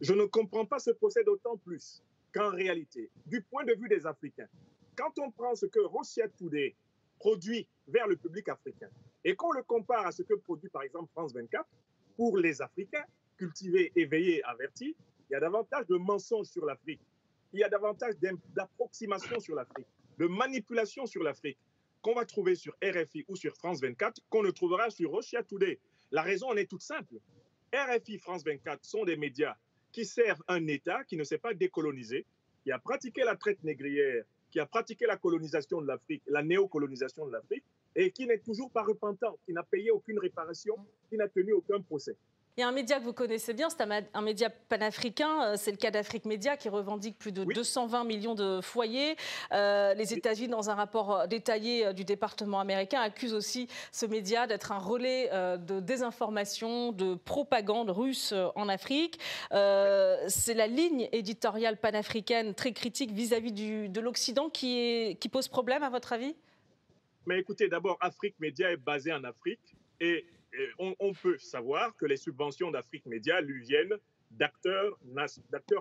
Je 0.00 0.12
ne 0.12 0.24
comprends 0.24 0.66
pas 0.66 0.78
ce 0.78 0.90
procès 0.90 1.24
d'autant 1.24 1.56
plus 1.56 2.02
qu'en 2.32 2.50
réalité, 2.50 3.10
du 3.26 3.42
point 3.42 3.64
de 3.64 3.74
vue 3.74 3.88
des 3.88 4.06
Africains, 4.06 4.48
quand 4.96 5.18
on 5.18 5.30
prend 5.30 5.54
ce 5.54 5.66
que 5.66 5.80
Russia 5.80 6.28
Today 6.28 6.74
produit 7.18 7.68
vers 7.86 8.06
le 8.06 8.16
public 8.16 8.48
africain 8.48 8.88
et 9.24 9.34
qu'on 9.36 9.52
le 9.52 9.62
compare 9.62 10.06
à 10.06 10.12
ce 10.12 10.22
que 10.22 10.34
produit 10.34 10.68
par 10.68 10.82
exemple 10.82 11.10
France 11.12 11.32
24, 11.32 11.66
pour 12.16 12.36
les 12.38 12.60
Africains, 12.60 13.04
cultivés, 13.36 13.92
éveillés, 13.96 14.42
avertis, 14.44 14.96
il 15.28 15.32
y 15.32 15.36
a 15.36 15.40
davantage 15.40 15.86
de 15.86 15.96
mensonges 15.96 16.46
sur 16.46 16.66
l'Afrique, 16.66 17.00
il 17.52 17.60
y 17.60 17.64
a 17.64 17.68
davantage 17.68 18.14
d'approximations 18.54 19.40
sur 19.40 19.54
l'Afrique, 19.54 19.86
de 20.18 20.26
manipulations 20.26 21.06
sur 21.06 21.22
l'Afrique 21.22 21.58
qu'on 22.02 22.14
va 22.14 22.26
trouver 22.26 22.54
sur 22.56 22.74
RFI 22.82 23.24
ou 23.28 23.36
sur 23.36 23.54
France 23.56 23.80
24 23.80 24.20
qu'on 24.28 24.42
ne 24.42 24.50
trouvera 24.50 24.90
sur 24.90 25.14
Russia 25.14 25.42
Today. 25.42 25.78
La 26.10 26.22
raison 26.22 26.48
en 26.50 26.56
est 26.56 26.68
toute 26.68 26.82
simple. 26.82 27.14
RFI, 27.72 28.18
France 28.18 28.44
24 28.44 28.84
sont 28.84 29.04
des 29.04 29.16
médias 29.16 29.56
qui 29.92 30.04
servent 30.04 30.42
un 30.48 30.66
État 30.66 31.04
qui 31.04 31.16
ne 31.16 31.24
s'est 31.24 31.38
pas 31.38 31.54
décolonisé, 31.54 32.26
qui 32.62 32.70
a 32.70 32.78
pratiqué 32.78 33.24
la 33.24 33.36
traite 33.36 33.62
négrière, 33.64 34.24
qui 34.50 34.60
a 34.60 34.66
pratiqué 34.66 35.06
la 35.06 35.16
colonisation 35.16 35.80
de 35.80 35.86
l'Afrique, 35.86 36.22
la 36.26 36.42
néocolonisation 36.42 37.26
de 37.26 37.32
l'Afrique, 37.32 37.64
et 37.94 38.10
qui 38.10 38.26
n'est 38.26 38.38
toujours 38.38 38.70
pas 38.70 38.82
repentant, 38.82 39.38
qui 39.46 39.52
n'a 39.52 39.62
payé 39.62 39.90
aucune 39.90 40.18
réparation, 40.18 40.76
qui 41.08 41.16
n'a 41.16 41.28
tenu 41.28 41.52
aucun 41.52 41.80
procès. 41.80 42.16
Il 42.58 42.60
y 42.60 42.64
a 42.64 42.68
un 42.68 42.72
média 42.72 42.98
que 42.98 43.04
vous 43.04 43.14
connaissez 43.14 43.54
bien, 43.54 43.70
c'est 43.70 43.80
un, 43.80 44.20
média 44.20 44.50
panafricain, 44.50 45.42
euh, 45.42 45.54
c'est 45.56 45.70
le 45.70 45.78
cas 45.78 45.90
d'Afrique 45.90 46.26
Média 46.26 46.58
qui 46.58 46.68
revendique 46.68 47.18
plus 47.18 47.32
de 47.32 47.44
220 47.44 48.04
millions 48.04 48.34
de 48.34 48.60
foyers. 48.60 49.16
Euh, 49.52 49.94
les 49.94 50.12
États-Unis, 50.12 50.48
dans 50.48 50.68
un 50.68 50.74
rapport 50.74 51.16
euh, 51.16 51.26
détaillé 51.26 51.94
du 51.94 52.04
département 52.04 52.60
américain, 52.60 53.00
accusent 53.00 53.32
aussi 53.32 53.68
ce 53.90 54.04
média 54.04 54.46
d'être 54.46 54.70
un 54.70 54.76
relais 54.78 55.30
de 55.32 55.80
désinformation, 55.80 56.92
de 56.92 57.14
propagande 57.14 57.88
russe 57.88 58.34
en 58.54 58.68
Afrique. 58.68 59.18
c'est 59.50 60.54
la 60.54 60.66
ligne 60.66 61.08
éditoriale 61.12 61.78
panafricaine 61.78 62.54
très 62.54 62.72
critique 62.72 63.12
vis-à-vis 63.12 63.52
de 63.52 64.00
l'Occident 64.00 64.50
qui, 64.50 65.16
qui 65.20 65.30
pose 65.30 65.48
problème, 65.48 65.82
à 65.82 65.88
votre 65.88 66.12
avis? 66.12 66.36
Mais 67.24 67.38
écoutez, 67.38 67.68
d'abord, 67.68 67.96
Afrique 68.02 68.34
Média 68.40 68.70
est 68.70 68.76
basé 68.76 69.10
en 69.10 69.24
Afrique 69.24 69.74
et 70.00 70.26
on, 70.78 71.12
peut 71.14 71.38
savoir 71.38 71.96
que 71.96 72.06
les 72.06 72.16
subventions 72.16 72.70
d'Afrique 72.70 73.06
Média 73.06 73.40
lui 73.40 73.62
viennent 73.62 73.96
d'acteurs 74.30 74.98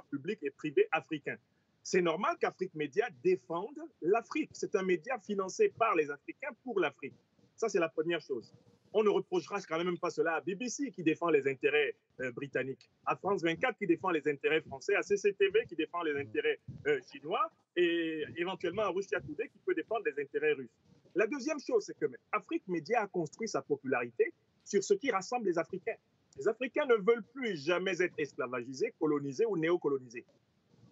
publics 0.09 0.39
et 0.43 0.51
privés 0.51 0.87
africains. 0.91 1.37
C'est 1.83 2.01
normal 2.01 2.37
qu'Afrique 2.39 2.75
Média 2.75 3.07
défende 3.23 3.79
l'Afrique. 4.01 4.51
C'est 4.53 4.75
un 4.75 4.83
média 4.83 5.17
financé 5.19 5.73
par 5.77 5.95
les 5.95 6.11
Africains 6.11 6.51
pour 6.63 6.79
l'Afrique. 6.79 7.15
Ça, 7.55 7.69
c'est 7.69 7.79
la 7.79 7.89
première 7.89 8.21
chose. 8.21 8.53
On 8.93 9.03
ne 9.03 9.09
reprochera 9.09 9.61
quand 9.61 9.83
même 9.83 9.97
pas 9.97 10.09
cela 10.09 10.35
à 10.35 10.41
BBC 10.41 10.91
qui 10.91 11.01
défend 11.01 11.29
les 11.29 11.47
intérêts 11.47 11.95
euh, 12.19 12.31
britanniques, 12.31 12.89
à 13.05 13.15
France 13.15 13.41
24 13.41 13.77
qui 13.77 13.87
défend 13.87 14.09
les 14.09 14.27
intérêts 14.27 14.61
français, 14.61 14.95
à 14.95 15.01
CCTV 15.01 15.65
qui 15.67 15.75
défend 15.75 16.03
les 16.03 16.19
intérêts 16.19 16.59
euh, 16.87 16.99
chinois 17.11 17.51
et 17.77 18.25
éventuellement 18.35 18.83
à 18.83 18.89
Russia 18.89 19.21
Today 19.21 19.47
qui 19.47 19.59
peut 19.65 19.73
défendre 19.73 20.03
les 20.05 20.21
intérêts 20.21 20.53
russes. 20.53 20.75
La 21.15 21.25
deuxième 21.25 21.59
chose, 21.59 21.85
c'est 21.85 21.97
que 21.97 22.05
Afrique 22.31 22.67
Média 22.67 23.01
a 23.01 23.07
construit 23.07 23.47
sa 23.47 23.61
popularité 23.61 24.33
sur 24.63 24.83
ce 24.83 24.93
qui 24.93 25.11
rassemble 25.11 25.47
les 25.47 25.57
Africains. 25.57 25.95
Les 26.37 26.47
Africains 26.47 26.85
ne 26.85 26.95
veulent 26.95 27.25
plus 27.33 27.57
jamais 27.57 28.01
être 28.01 28.13
esclavagisés, 28.17 28.93
colonisés 28.99 29.45
ou 29.45 29.57
néocolonisés. 29.57 30.25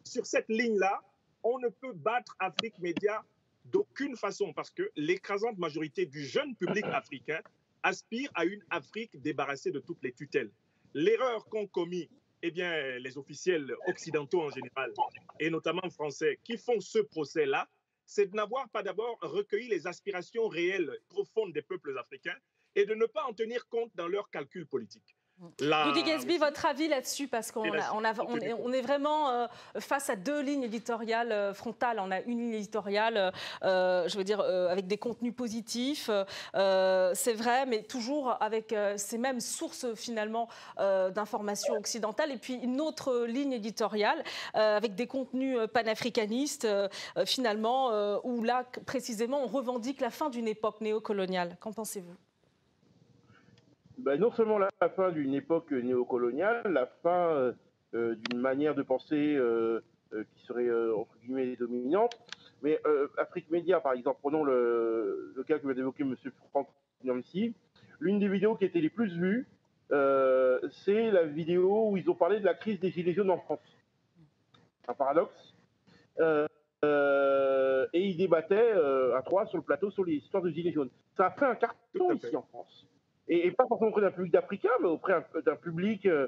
Sur 0.04 0.26
cette 0.26 0.50
ligne-là, 0.50 1.02
on 1.44 1.60
ne 1.60 1.70
peut 1.70 1.94
battre 1.94 2.36
Afrique 2.40 2.78
Média 2.80 3.24
d'aucune 3.66 4.16
façon 4.16 4.54
parce 4.54 4.70
que 4.72 4.90
l'écrasante 4.96 5.58
majorité 5.58 6.06
du 6.06 6.26
jeune 6.26 6.56
public 6.56 6.86
africain 6.92 7.40
aspire 7.84 8.30
à 8.36 8.46
une 8.46 8.64
Afrique 8.70 9.22
débarrassée 9.22 9.72
de 9.72 9.80
toutes 9.80 10.04
les 10.04 10.12
tutelles. 10.12 10.52
L'erreur 10.94 11.46
qu'ont 11.46 11.68
commis 11.68 12.10
eh 12.42 12.52
bien, 12.52 12.98
les 13.00 13.18
officiels 13.18 13.74
occidentaux 13.88 14.42
en 14.42 14.50
général, 14.50 14.94
et 15.40 15.50
notamment 15.50 15.90
français, 15.90 16.40
qui 16.44 16.58
font 16.58 16.80
ce 16.80 17.00
procès-là, 17.00 17.68
c'est 18.06 18.28
de 18.28 18.36
n'avoir 18.36 18.70
pas 18.70 18.82
d'abord 18.82 19.18
recueilli 19.22 19.68
les 19.68 19.88
aspirations 19.88 20.48
réelles, 20.48 20.98
profondes 21.10 21.54
des 21.54 21.62
peuples 21.62 21.98
africains, 21.98 22.38
et 22.76 22.86
de 22.86 22.94
ne 22.96 23.06
pas 23.06 23.24
en 23.26 23.34
tenir 23.34 23.68
compte 23.68 23.92
dans 23.96 24.08
leurs 24.08 24.30
calculs 24.30 24.68
politiques. 24.68 25.16
Rudy 25.62 26.04
Gatsby, 26.04 26.38
votre 26.38 26.66
avis 26.66 26.88
là-dessus 26.88 27.28
Parce 27.28 27.52
qu'on 27.52 27.64
on, 27.64 28.74
est, 28.74 28.82
vraiment 28.82 29.30
euh, 29.30 29.48
face 29.80 30.10
à 30.10 30.16
deux 30.16 30.42
lignes 30.42 30.64
éditoriales 30.64 31.32
euh, 31.32 31.54
frontales. 31.54 32.00
On 32.00 32.12
a 32.12 32.20
une 32.22 32.40
ligne 32.40 32.54
éditoriale, 32.56 33.32
euh, 33.64 34.08
je 34.08 34.18
veux 34.18 34.24
dire, 34.24 34.42
avec 34.42 34.88
des 34.88 34.98
contenus 34.98 35.34
positifs, 35.36 36.10
c'est 36.54 37.34
vrai, 37.34 37.66
mais 37.66 37.84
toujours 37.84 38.36
avec 38.42 38.76
ces 38.98 39.18
mêmes 39.18 39.40
sources 39.40 39.94
finalement 39.96 40.50
d'informations 40.78 41.76
occidentales. 41.76 42.32
Et 42.32 42.38
puis 42.38 42.56
une 42.56 42.82
autre 42.82 43.26
ligne 43.26 43.54
éditoriale 43.54 44.24
avec 44.54 44.96
des 44.96 45.08
contenus 45.08 45.58
panafricanistes, 45.74 46.68
finalement, 47.26 48.20
où 48.24 48.44
là, 48.44 48.66
précisément, 48.86 49.44
on 49.44 49.48
revendique 49.48 50.02
la 50.02 50.10
fin 50.10 50.30
d'une 50.30 50.48
époque 50.48 50.82
néocoloniale. 50.82 51.58
Qu'en 51.60 51.72
pensez-vous? 51.72 52.16
Ben, 54.00 54.20
non 54.20 54.32
seulement 54.32 54.58
la, 54.58 54.70
fin 54.96 55.12
d'une 55.12 55.34
époque 55.34 55.72
néocoloniale, 55.72 56.64
la 56.72 56.86
fin 57.04 57.32
euh, 57.32 57.54
euh, 57.94 58.16
d'une 58.16 58.40
manière 58.40 58.76
de 58.76 58.82
penser 58.82 59.36
euh, 59.36 59.82
qui 60.12 60.46
serait 60.46 60.70
entre 60.92 61.16
guillemets 61.22 61.56
dominante, 61.56 62.18
mais 62.64 62.80
Afrique 63.18 63.50
Média, 63.52 63.80
par 63.80 63.94
exemple, 63.94 64.20
prenons 64.22 64.44
le, 64.44 65.36
cas 65.48 65.60
que 65.60 65.66
vient 65.66 65.76
d'évoquer 65.76 66.04
M. 66.04 66.16
Franck 66.50 66.68
l'une 68.00 68.20
des 68.20 68.28
vidéos 68.28 68.56
qui 68.56 68.66
était 68.66 68.82
les 68.82 68.90
plus 68.90 69.14
vues, 69.14 69.48
c'est 69.92 71.12
la 71.12 71.24
vidéo 71.24 71.92
où 71.92 71.98
ils 71.98 72.10
ont 72.10 72.16
parlé 72.16 72.40
de 72.40 72.46
la 72.46 72.56
crise 72.56 72.80
des 72.80 72.90
Gilets 72.90 73.14
jaunes 73.14 73.30
en 73.30 73.38
France. 73.38 73.60
Un 74.88 74.94
paradoxe. 74.96 75.54
et 76.20 76.48
ils 77.94 78.18
débattaient 78.18 78.72
à 79.16 79.22
trois 79.24 79.46
sur 79.46 79.58
le 79.58 79.64
plateau 79.64 79.92
sur 79.92 80.04
les 80.04 80.16
histoires 80.16 80.42
de 80.42 80.50
Gilets 80.50 80.72
jaunes. 80.72 80.90
Ça 81.16 81.28
a 81.28 81.32
fait 81.32 81.46
un 81.46 81.56
carton 81.56 82.14
ici 82.14 82.36
en 82.36 82.42
France 82.42 82.88
et, 83.30 83.52
pas 83.52 83.66
forcément 83.68 83.90
auprès 83.90 84.02
d'un 84.02 84.12
public 84.12 84.34
d'Africains, 84.34 84.70
mais 84.82 84.88
auprès 84.88 85.14
d'un 85.46 85.56
public 85.56 86.06
euh, 86.06 86.28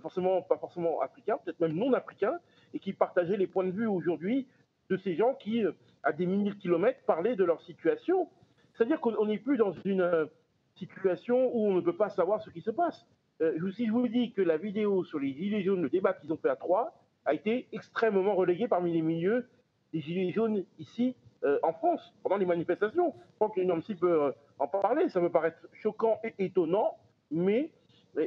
forcément, 0.00 0.42
pas 0.42 0.56
forcément 0.56 1.00
africain, 1.00 1.38
peut-être 1.44 1.60
même 1.60 1.74
non 1.74 1.92
africain, 1.92 2.38
et 2.72 2.78
qui 2.78 2.92
partageait 2.92 3.36
les 3.36 3.46
points 3.46 3.64
de 3.64 3.70
vue 3.70 3.86
aujourd'hui 3.86 4.46
de 4.88 4.96
ces 4.96 5.14
gens 5.14 5.34
qui, 5.34 5.64
euh, 5.64 5.72
à 6.02 6.12
des 6.12 6.26
milliers 6.26 6.50
de 6.50 6.56
kilomètres, 6.56 7.00
parlaient 7.06 7.36
de 7.36 7.44
leur 7.44 7.60
situation. 7.62 8.28
C'est-à-dire 8.74 9.00
qu'on 9.00 9.26
n'est 9.26 9.38
plus 9.38 9.58
dans 9.58 9.72
une 9.84 10.00
euh, 10.00 10.26
situation 10.76 11.54
où 11.54 11.66
on 11.66 11.74
ne 11.74 11.80
peut 11.80 11.96
pas 11.96 12.08
savoir 12.08 12.40
ce 12.42 12.50
qui 12.50 12.62
se 12.62 12.70
passe. 12.70 13.06
si 13.74 13.86
je 13.86 13.92
vous 13.92 14.08
dis 14.08 14.32
que 14.32 14.42
la 14.42 14.56
vidéo 14.56 15.04
sur 15.04 15.18
les 15.18 15.32
Gilets 15.34 15.62
jaunes, 15.62 15.82
le 15.82 15.90
débat 15.90 16.14
qu'ils 16.14 16.32
ont 16.32 16.38
fait 16.38 16.48
à 16.48 16.56
Troyes, 16.56 16.94
a 17.26 17.34
été 17.34 17.68
extrêmement 17.72 18.34
relégué 18.34 18.66
parmi 18.66 18.92
les 18.92 19.02
milieux 19.02 19.46
des 19.92 20.00
Gilets 20.00 20.32
jaunes 20.32 20.64
ici 20.78 21.14
en 21.62 21.72
France, 21.72 22.14
pendant 22.22 22.36
les 22.36 22.46
manifestations. 22.46 23.14
Je 23.32 23.34
crois 23.36 23.50
que 23.50 23.60
en 24.60 24.68
parler. 24.68 25.08
Ça 25.08 25.20
me 25.20 25.30
paraît 25.30 25.54
choquant 25.72 26.20
et 26.22 26.34
étonnant, 26.44 26.96
mais 27.30 27.70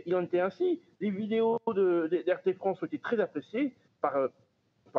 il 0.05 0.15
en 0.15 0.23
était 0.23 0.39
ainsi. 0.39 0.81
Les 0.99 1.09
vidéos 1.09 1.59
d'RT 1.67 2.53
France 2.55 2.81
ont 2.81 2.85
été 2.85 2.99
très 2.99 3.19
appréciées 3.19 3.73
par, 4.01 4.15
euh, 4.15 4.27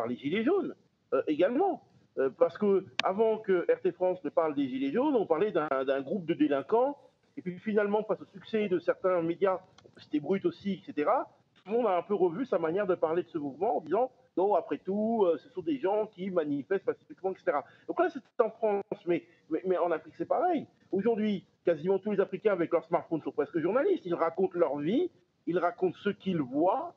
les 0.07 0.15
Gilets 0.15 0.43
jaunes 0.43 0.75
euh, 1.13 1.21
également. 1.27 1.83
Euh, 2.17 2.29
parce 2.29 2.57
que 2.57 2.85
avant 3.03 3.39
que 3.39 3.65
RT 3.71 3.91
France 3.93 4.23
ne 4.23 4.29
parle 4.29 4.55
des 4.55 4.67
Gilets 4.67 4.91
jaunes, 4.91 5.15
on 5.15 5.25
parlait 5.25 5.51
d'un 5.51 6.01
groupe 6.01 6.25
de 6.25 6.33
délinquants. 6.33 6.97
Et 7.37 7.41
puis 7.41 7.59
finalement, 7.59 8.03
face 8.03 8.21
au 8.21 8.25
succès 8.25 8.69
de 8.69 8.79
certains 8.79 9.21
médias, 9.21 9.59
c'était 9.97 10.19
brut 10.19 10.45
aussi, 10.45 10.81
etc., 10.87 11.09
tout 11.55 11.71
le 11.71 11.77
monde 11.77 11.87
a 11.87 11.97
un 11.97 12.01
peu 12.01 12.13
revu 12.13 12.45
sa 12.45 12.59
manière 12.59 12.87
de 12.87 12.95
parler 12.95 13.23
de 13.23 13.29
ce 13.29 13.37
mouvement 13.37 13.77
en 13.77 13.81
disant 13.81 14.11
non, 14.37 14.55
après 14.55 14.79
tout, 14.79 15.25
ce 15.37 15.49
sont 15.49 15.61
des 15.61 15.79
gens 15.79 16.07
qui 16.07 16.29
manifestent 16.29 16.85
pacifiquement, 16.85 17.31
etc. 17.31 17.59
Donc 17.87 17.99
là, 17.99 18.09
c'est 18.11 18.43
en 18.43 18.49
France, 18.49 18.83
mais, 19.05 19.23
mais 19.65 19.77
en 19.77 19.91
Afrique, 19.91 20.13
c'est 20.17 20.27
pareil. 20.27 20.67
Aujourd'hui, 20.91 21.45
quasiment 21.65 21.99
tous 21.99 22.11
les 22.11 22.19
Africains 22.19 22.53
avec 22.53 22.71
leur 22.71 22.85
smartphone 22.85 23.21
sont 23.21 23.31
presque 23.31 23.59
journalistes. 23.59 24.05
Ils 24.05 24.15
racontent 24.15 24.57
leur 24.57 24.77
vie, 24.77 25.09
ils 25.47 25.59
racontent 25.59 25.97
ce 26.03 26.09
qu'ils 26.09 26.41
voient, 26.41 26.95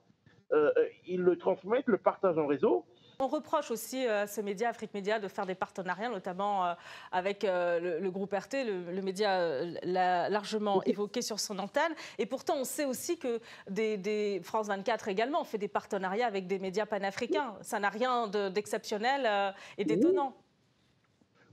euh, 0.53 0.71
ils 1.07 1.21
le 1.21 1.37
transmettent, 1.37 1.89
le 1.89 1.99
partagent 1.99 2.39
en 2.39 2.47
réseau. 2.47 2.85
On 3.21 3.27
reproche 3.27 3.73
aussi 3.73 4.07
euh, 4.07 4.23
à 4.23 4.27
ce 4.29 4.41
média, 4.41 4.69
Afrique 4.69 4.95
Média, 4.95 5.19
de 5.19 5.27
faire 5.27 5.45
des 5.45 5.57
partenariats, 5.57 6.09
notamment 6.09 6.65
euh, 6.65 6.75
avec 7.11 7.43
le, 7.43 8.09
groupe 8.11 8.33
RT, 8.33 8.65
le, 8.65 9.03
média 9.03 9.65
l'a 9.83 10.29
largement 10.29 10.85
évoqué 10.85 11.21
sur 11.21 11.41
son 11.41 11.59
antenne. 11.59 11.93
Et 12.19 12.27
pourtant, 12.27 12.55
on 12.59 12.65
sait 12.65 12.85
aussi 12.85 13.19
que 13.19 13.41
des, 13.69 14.41
France 14.45 14.69
24 14.69 15.09
également 15.09 15.43
fait 15.43 15.59
des 15.59 15.67
partenariats 15.67 16.29
avec 16.29 16.47
des 16.47 16.61
médias 16.61 16.87
panafricains. 16.87 17.57
Ça 17.61 17.81
n'a 17.81 17.89
rien 17.89 18.29
d'exceptionnel 18.29 19.53
et 19.79 19.85
d'étonnant. 19.85 20.33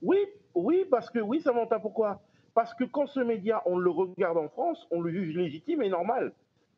Oui, 0.03 0.19
oui, 0.53 0.85
parce 0.91 1.09
que 1.09 1.17
oui, 1.17 1.41
Samantha, 1.41 1.79
pourquoi? 1.79 2.21
Parce 2.53 2.75
que 2.75 2.83
quand 2.83 3.07
ce 3.07 3.21
média, 3.21 3.63
on 3.65 3.77
le 3.77 3.89
regarde 3.89 4.37
en 4.37 4.49
France, 4.49 4.85
on 4.91 5.01
le 5.01 5.09
juge 5.09 5.35
légitime 5.35 5.81
et 5.81 5.89
normal. 5.89 6.31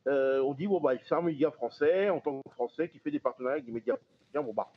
Euh, 0.06 0.40
on 0.40 0.54
dit, 0.54 0.66
bon, 0.66 0.80
bah, 0.80 0.92
c'est 1.06 1.14
un 1.14 1.20
média 1.20 1.50
français, 1.50 2.08
en 2.08 2.20
tant 2.20 2.40
que 2.40 2.50
français, 2.52 2.88
qui 2.88 2.98
fait 2.98 3.10
des 3.10 3.20
partenariats 3.20 3.56
avec 3.56 3.66
des 3.66 3.72
médias 3.72 3.96
bon, 4.34 4.52
bah, 4.54 4.68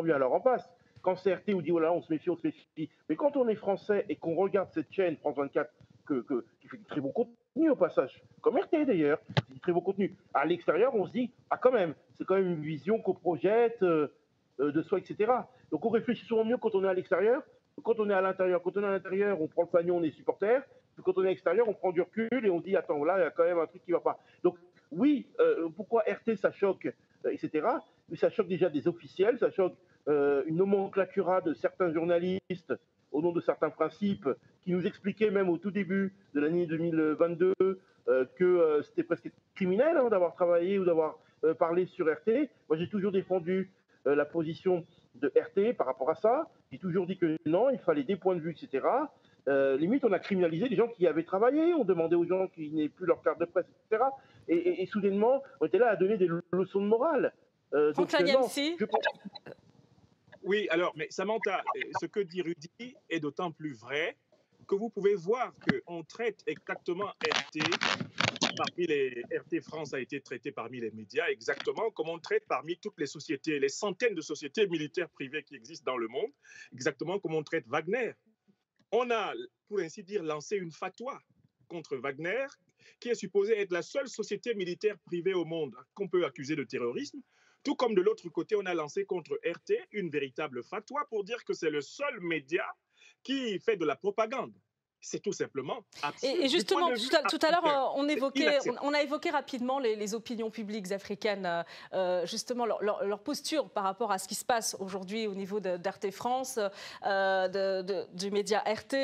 grand 0.00 0.06
bien 0.06 0.16
alors 0.16 0.32
en 0.32 0.40
passe. 0.40 0.68
Quand 1.02 1.16
c'est 1.16 1.34
RT, 1.34 1.54
on 1.54 1.60
dit, 1.60 1.72
oh 1.72 1.78
là, 1.78 1.92
on 1.92 2.02
se 2.02 2.12
méfie, 2.12 2.30
on 2.30 2.36
se 2.36 2.46
méfie. 2.46 2.90
Mais 3.08 3.16
quand 3.16 3.36
on 3.36 3.48
est 3.48 3.54
français 3.54 4.04
et 4.08 4.16
qu'on 4.16 4.34
regarde 4.34 4.68
cette 4.72 4.92
chaîne, 4.92 5.16
France 5.16 5.36
24, 5.36 5.70
qui 6.08 6.68
fait 6.68 6.76
du 6.76 6.84
très 6.84 7.00
bon 7.00 7.12
contenu 7.12 7.70
au 7.70 7.76
passage, 7.76 8.22
comme 8.40 8.56
RT 8.56 8.86
d'ailleurs, 8.86 9.18
du 9.50 9.60
très 9.60 9.72
bon 9.72 9.80
contenu. 9.80 10.14
À 10.34 10.44
l'extérieur, 10.44 10.94
on 10.94 11.06
se 11.06 11.12
dit, 11.12 11.30
ah 11.50 11.58
quand 11.58 11.72
même, 11.72 11.94
c'est 12.18 12.24
quand 12.24 12.34
même 12.34 12.48
une 12.48 12.62
vision 12.62 12.98
qu'on 12.98 13.14
projette 13.14 13.82
euh, 13.82 14.08
euh, 14.60 14.72
de 14.72 14.82
soi, 14.82 14.98
etc. 14.98 15.32
Donc 15.70 15.84
on 15.84 15.90
réfléchit 15.90 16.26
souvent 16.26 16.44
mieux 16.44 16.56
quand 16.56 16.74
on 16.74 16.84
est 16.84 16.88
à 16.88 16.94
l'extérieur, 16.94 17.42
quand 17.82 17.98
on 17.98 18.10
est 18.10 18.14
à 18.14 18.20
l'intérieur. 18.20 18.62
Quand 18.62 18.76
on 18.76 18.82
est 18.82 18.86
à 18.86 18.90
l'intérieur, 18.90 19.40
on 19.40 19.46
prend 19.46 19.62
le 19.62 19.68
fanion, 19.68 19.98
on 19.98 20.02
est 20.02 20.10
supporter. 20.10 20.60
quand 21.02 21.16
on 21.16 21.22
est 21.22 21.28
à 21.28 21.30
l'extérieur, 21.30 21.68
on 21.68 21.74
prend 21.74 21.92
du 21.92 22.02
recul 22.02 22.44
et 22.44 22.50
on 22.50 22.60
dit, 22.60 22.76
attends, 22.76 23.04
là, 23.04 23.18
il 23.18 23.22
y 23.22 23.26
a 23.26 23.30
quand 23.30 23.44
même 23.44 23.58
un 23.58 23.66
truc 23.66 23.82
qui 23.84 23.90
ne 23.90 23.96
va 23.96 24.02
pas. 24.02 24.18
Donc 24.42 24.56
oui, 24.92 25.26
euh, 25.38 25.68
pourquoi 25.74 26.02
RT, 26.02 26.36
ça 26.36 26.50
choque, 26.50 26.92
etc. 27.30 27.66
Mais 28.08 28.16
ça 28.16 28.28
choque 28.28 28.48
déjà 28.48 28.68
des 28.68 28.88
officiels, 28.88 29.38
ça 29.38 29.50
choque 29.50 29.76
une 30.06 30.56
nomenclatura 30.56 31.40
de 31.40 31.54
certains 31.54 31.92
journalistes 31.92 32.74
au 33.12 33.22
nom 33.22 33.32
de 33.32 33.40
certains 33.40 33.70
principes 33.70 34.28
qui 34.62 34.72
nous 34.72 34.86
expliquaient 34.86 35.30
même 35.30 35.48
au 35.48 35.58
tout 35.58 35.70
début 35.70 36.14
de 36.34 36.40
l'année 36.40 36.66
2022 36.66 37.54
euh, 38.08 38.24
que 38.36 38.44
euh, 38.44 38.82
c'était 38.82 39.02
presque 39.02 39.30
criminel 39.54 39.96
hein, 39.96 40.08
d'avoir 40.08 40.34
travaillé 40.34 40.78
ou 40.78 40.84
d'avoir 40.84 41.18
euh, 41.44 41.54
parlé 41.54 41.86
sur 41.86 42.06
RT. 42.06 42.48
Moi, 42.68 42.78
j'ai 42.78 42.88
toujours 42.88 43.12
défendu 43.12 43.70
la 44.06 44.24
position 44.24 44.86
de 45.16 45.30
RT 45.36 45.76
par 45.76 45.86
rapport 45.86 46.08
à 46.08 46.14
ça. 46.14 46.48
J'ai 46.72 46.78
toujours 46.78 47.06
dit 47.06 47.18
que 47.18 47.36
non, 47.44 47.68
il 47.68 47.78
fallait 47.78 48.02
des 48.02 48.16
points 48.16 48.34
de 48.34 48.40
vue, 48.40 48.56
etc. 48.58 48.82
limite, 49.78 50.06
on 50.06 50.12
a 50.12 50.18
criminalisé 50.18 50.70
les 50.70 50.76
gens 50.76 50.88
qui 50.88 51.06
avaient 51.06 51.22
travaillé, 51.22 51.74
on 51.74 51.84
demandait 51.84 52.16
aux 52.16 52.24
gens 52.24 52.46
qui 52.46 52.70
n'aient 52.70 52.88
plus 52.88 53.04
leur 53.04 53.20
carte 53.20 53.38
de 53.38 53.44
presse, 53.44 53.66
etc. 53.68 54.02
Et, 54.48 54.86
soudainement, 54.86 55.42
on 55.60 55.66
était 55.66 55.76
là 55.76 55.90
à 55.90 55.96
donner 55.96 56.16
des 56.16 56.28
leçons 56.50 56.80
de 56.80 56.86
morale. 56.86 57.34
donc, 57.72 57.98
non, 57.98 58.48
je. 58.48 58.86
Oui, 60.42 60.68
alors, 60.70 60.92
mais 60.96 61.06
Samantha, 61.10 61.62
ce 62.00 62.06
que 62.06 62.20
dit 62.20 62.40
Rudy 62.40 62.96
est 63.08 63.20
d'autant 63.20 63.52
plus 63.52 63.74
vrai 63.74 64.16
que 64.66 64.74
vous 64.74 64.88
pouvez 64.88 65.14
voir 65.14 65.52
qu'on 65.86 66.02
traite 66.04 66.42
exactement 66.46 67.08
RT, 67.22 67.60
parmi 68.56 68.86
les 68.86 69.22
RT 69.32 69.60
France 69.62 69.92
a 69.94 70.00
été 70.00 70.20
traité 70.20 70.52
parmi 70.52 70.80
les 70.80 70.90
médias, 70.92 71.28
exactement 71.28 71.90
comme 71.90 72.08
on 72.08 72.18
traite 72.18 72.44
parmi 72.48 72.78
toutes 72.78 72.98
les 72.98 73.06
sociétés, 73.06 73.58
les 73.58 73.68
centaines 73.68 74.14
de 74.14 74.20
sociétés 74.20 74.66
militaires 74.66 75.10
privées 75.10 75.42
qui 75.42 75.56
existent 75.56 75.90
dans 75.90 75.98
le 75.98 76.08
monde, 76.08 76.30
exactement 76.72 77.18
comme 77.18 77.34
on 77.34 77.42
traite 77.42 77.66
Wagner. 77.66 78.12
On 78.92 79.10
a, 79.10 79.34
pour 79.68 79.80
ainsi 79.80 80.02
dire, 80.02 80.22
lancé 80.22 80.56
une 80.56 80.72
fatwa 80.72 81.20
contre 81.68 81.96
Wagner, 81.96 82.46
qui 82.98 83.08
est 83.08 83.14
supposée 83.14 83.58
être 83.58 83.72
la 83.72 83.82
seule 83.82 84.08
société 84.08 84.54
militaire 84.54 84.98
privée 85.06 85.34
au 85.34 85.44
monde 85.44 85.74
qu'on 85.94 86.08
peut 86.08 86.24
accuser 86.24 86.56
de 86.56 86.64
terrorisme, 86.64 87.20
tout 87.62 87.74
comme 87.74 87.94
de 87.94 88.00
l'autre 88.00 88.28
côté, 88.28 88.56
on 88.56 88.66
a 88.66 88.74
lancé 88.74 89.04
contre 89.04 89.38
RT 89.44 89.74
une 89.92 90.10
véritable 90.10 90.62
fatwa 90.62 91.04
pour 91.08 91.24
dire 91.24 91.44
que 91.44 91.52
c'est 91.52 91.70
le 91.70 91.80
seul 91.80 92.20
média 92.20 92.64
qui 93.22 93.58
fait 93.58 93.76
de 93.76 93.84
la 93.84 93.96
propagande. 93.96 94.54
C'est 95.02 95.20
tout 95.20 95.32
simplement. 95.32 95.78
Et, 96.22 96.46
justement, 96.48 96.90
tout 97.28 97.38
à, 97.42 97.50
l'heure, 97.50 97.94
on, 97.96 98.06
évoquait, 98.06 98.58
on, 98.82 98.92
a 98.92 99.02
évoqué 99.02 99.30
rapidement 99.30 99.78
les, 99.78 100.14
opinions 100.14 100.50
publiques 100.50 100.92
africaines, 100.92 101.46
euh, 101.46 101.62
euh, 101.94 102.26
justement 102.26 102.66
leur, 102.66 103.22
posture 103.22 103.70
par 103.70 103.84
rapport 103.84 104.12
à 104.12 104.18
ce 104.18 104.28
qui 104.28 104.34
se 104.34 104.44
passe 104.44 104.76
aujourd'hui 104.78 105.26
au 105.26 105.34
niveau 105.34 105.58
d'RT 105.58 106.10
France, 106.10 106.58
euh, 107.06 108.04
du 108.12 108.30
média 108.30 108.58
RT. 108.60 108.94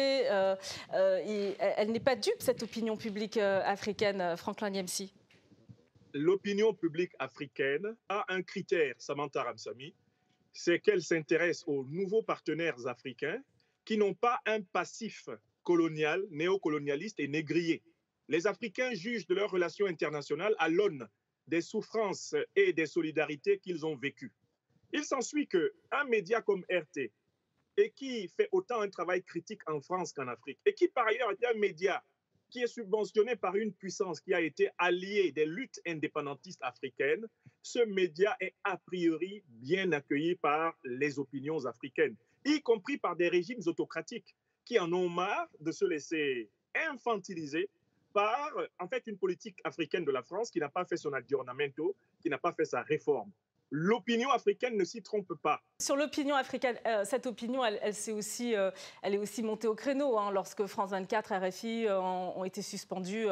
elle 0.92 1.90
n'est 1.90 2.00
pas 2.00 2.16
dupe, 2.16 2.40
cette 2.40 2.62
opinion 2.62 2.96
publique 2.96 3.38
africaine, 3.38 4.36
Franklin 4.36 4.70
Niemsi 4.70 5.14
l'opinion 6.16 6.74
publique 6.74 7.12
africaine 7.18 7.96
a 8.08 8.24
un 8.28 8.42
critère, 8.42 8.94
Samantha 8.98 9.42
Ramsami, 9.42 9.94
c'est 10.52 10.80
qu'elle 10.80 11.02
s'intéresse 11.02 11.62
aux 11.66 11.84
nouveaux 11.84 12.22
partenaires 12.22 12.86
africains 12.86 13.42
qui 13.84 13.98
n'ont 13.98 14.14
pas 14.14 14.40
un 14.46 14.62
passif 14.62 15.28
colonial, 15.62 16.24
néocolonialiste 16.30 17.20
et 17.20 17.28
négrier. 17.28 17.82
Les 18.28 18.46
Africains 18.46 18.94
jugent 18.94 19.26
de 19.26 19.34
leurs 19.34 19.50
relations 19.50 19.86
internationales 19.86 20.54
à 20.58 20.68
l'aune 20.68 21.06
des 21.46 21.60
souffrances 21.60 22.34
et 22.56 22.72
des 22.72 22.86
solidarités 22.86 23.58
qu'ils 23.58 23.84
ont 23.86 23.96
vécues. 23.96 24.32
Il 24.92 25.04
s'ensuit 25.04 25.46
qu'un 25.46 26.04
média 26.08 26.40
comme 26.40 26.64
RT, 26.70 27.12
et 27.76 27.90
qui 27.90 28.28
fait 28.28 28.48
autant 28.52 28.80
un 28.80 28.88
travail 28.88 29.22
critique 29.22 29.60
en 29.68 29.80
France 29.80 30.12
qu'en 30.12 30.28
Afrique, 30.28 30.58
et 30.64 30.72
qui 30.72 30.88
par 30.88 31.06
ailleurs 31.06 31.30
est 31.30 31.46
un 31.46 31.58
média 31.58 32.02
qui 32.50 32.60
est 32.60 32.66
subventionné 32.66 33.36
par 33.36 33.56
une 33.56 33.72
puissance 33.72 34.20
qui 34.20 34.34
a 34.34 34.40
été 34.40 34.70
alliée 34.78 35.32
des 35.32 35.46
luttes 35.46 35.80
indépendantistes 35.86 36.62
africaines, 36.62 37.26
ce 37.62 37.80
média 37.80 38.36
est 38.40 38.54
a 38.64 38.76
priori 38.76 39.42
bien 39.48 39.92
accueilli 39.92 40.36
par 40.36 40.76
les 40.84 41.18
opinions 41.18 41.64
africaines, 41.66 42.16
y 42.44 42.60
compris 42.62 42.98
par 42.98 43.16
des 43.16 43.28
régimes 43.28 43.60
autocratiques 43.66 44.34
qui 44.64 44.78
en 44.78 44.92
ont 44.92 45.08
marre 45.08 45.48
de 45.60 45.72
se 45.72 45.84
laisser 45.84 46.50
infantiliser 46.74 47.68
par 48.12 48.52
en 48.78 48.88
fait 48.88 49.06
une 49.06 49.18
politique 49.18 49.60
africaine 49.64 50.04
de 50.04 50.10
la 50.10 50.22
France 50.22 50.50
qui 50.50 50.58
n'a 50.58 50.68
pas 50.68 50.84
fait 50.84 50.96
son 50.96 51.12
aggiornamento, 51.12 51.94
qui 52.20 52.30
n'a 52.30 52.38
pas 52.38 52.52
fait 52.52 52.64
sa 52.64 52.82
réforme 52.82 53.30
l'opinion 53.70 54.30
africaine 54.30 54.76
ne 54.76 54.84
s'y 54.84 55.02
trompe 55.02 55.34
pas. 55.42 55.60
Sur 55.80 55.96
l'opinion 55.96 56.36
africaine, 56.36 56.76
euh, 56.86 57.04
cette 57.04 57.26
opinion, 57.26 57.64
elle, 57.64 57.78
elle, 57.82 58.14
aussi, 58.14 58.54
euh, 58.54 58.70
elle 59.02 59.14
est 59.14 59.18
aussi 59.18 59.42
montée 59.42 59.66
au 59.68 59.74
créneau 59.74 60.18
hein, 60.18 60.30
lorsque 60.30 60.64
France 60.66 60.90
24, 60.90 61.34
RFI 61.34 61.86
euh, 61.86 62.00
ont, 62.00 62.44
été 62.44 62.62
suspendus 62.62 63.26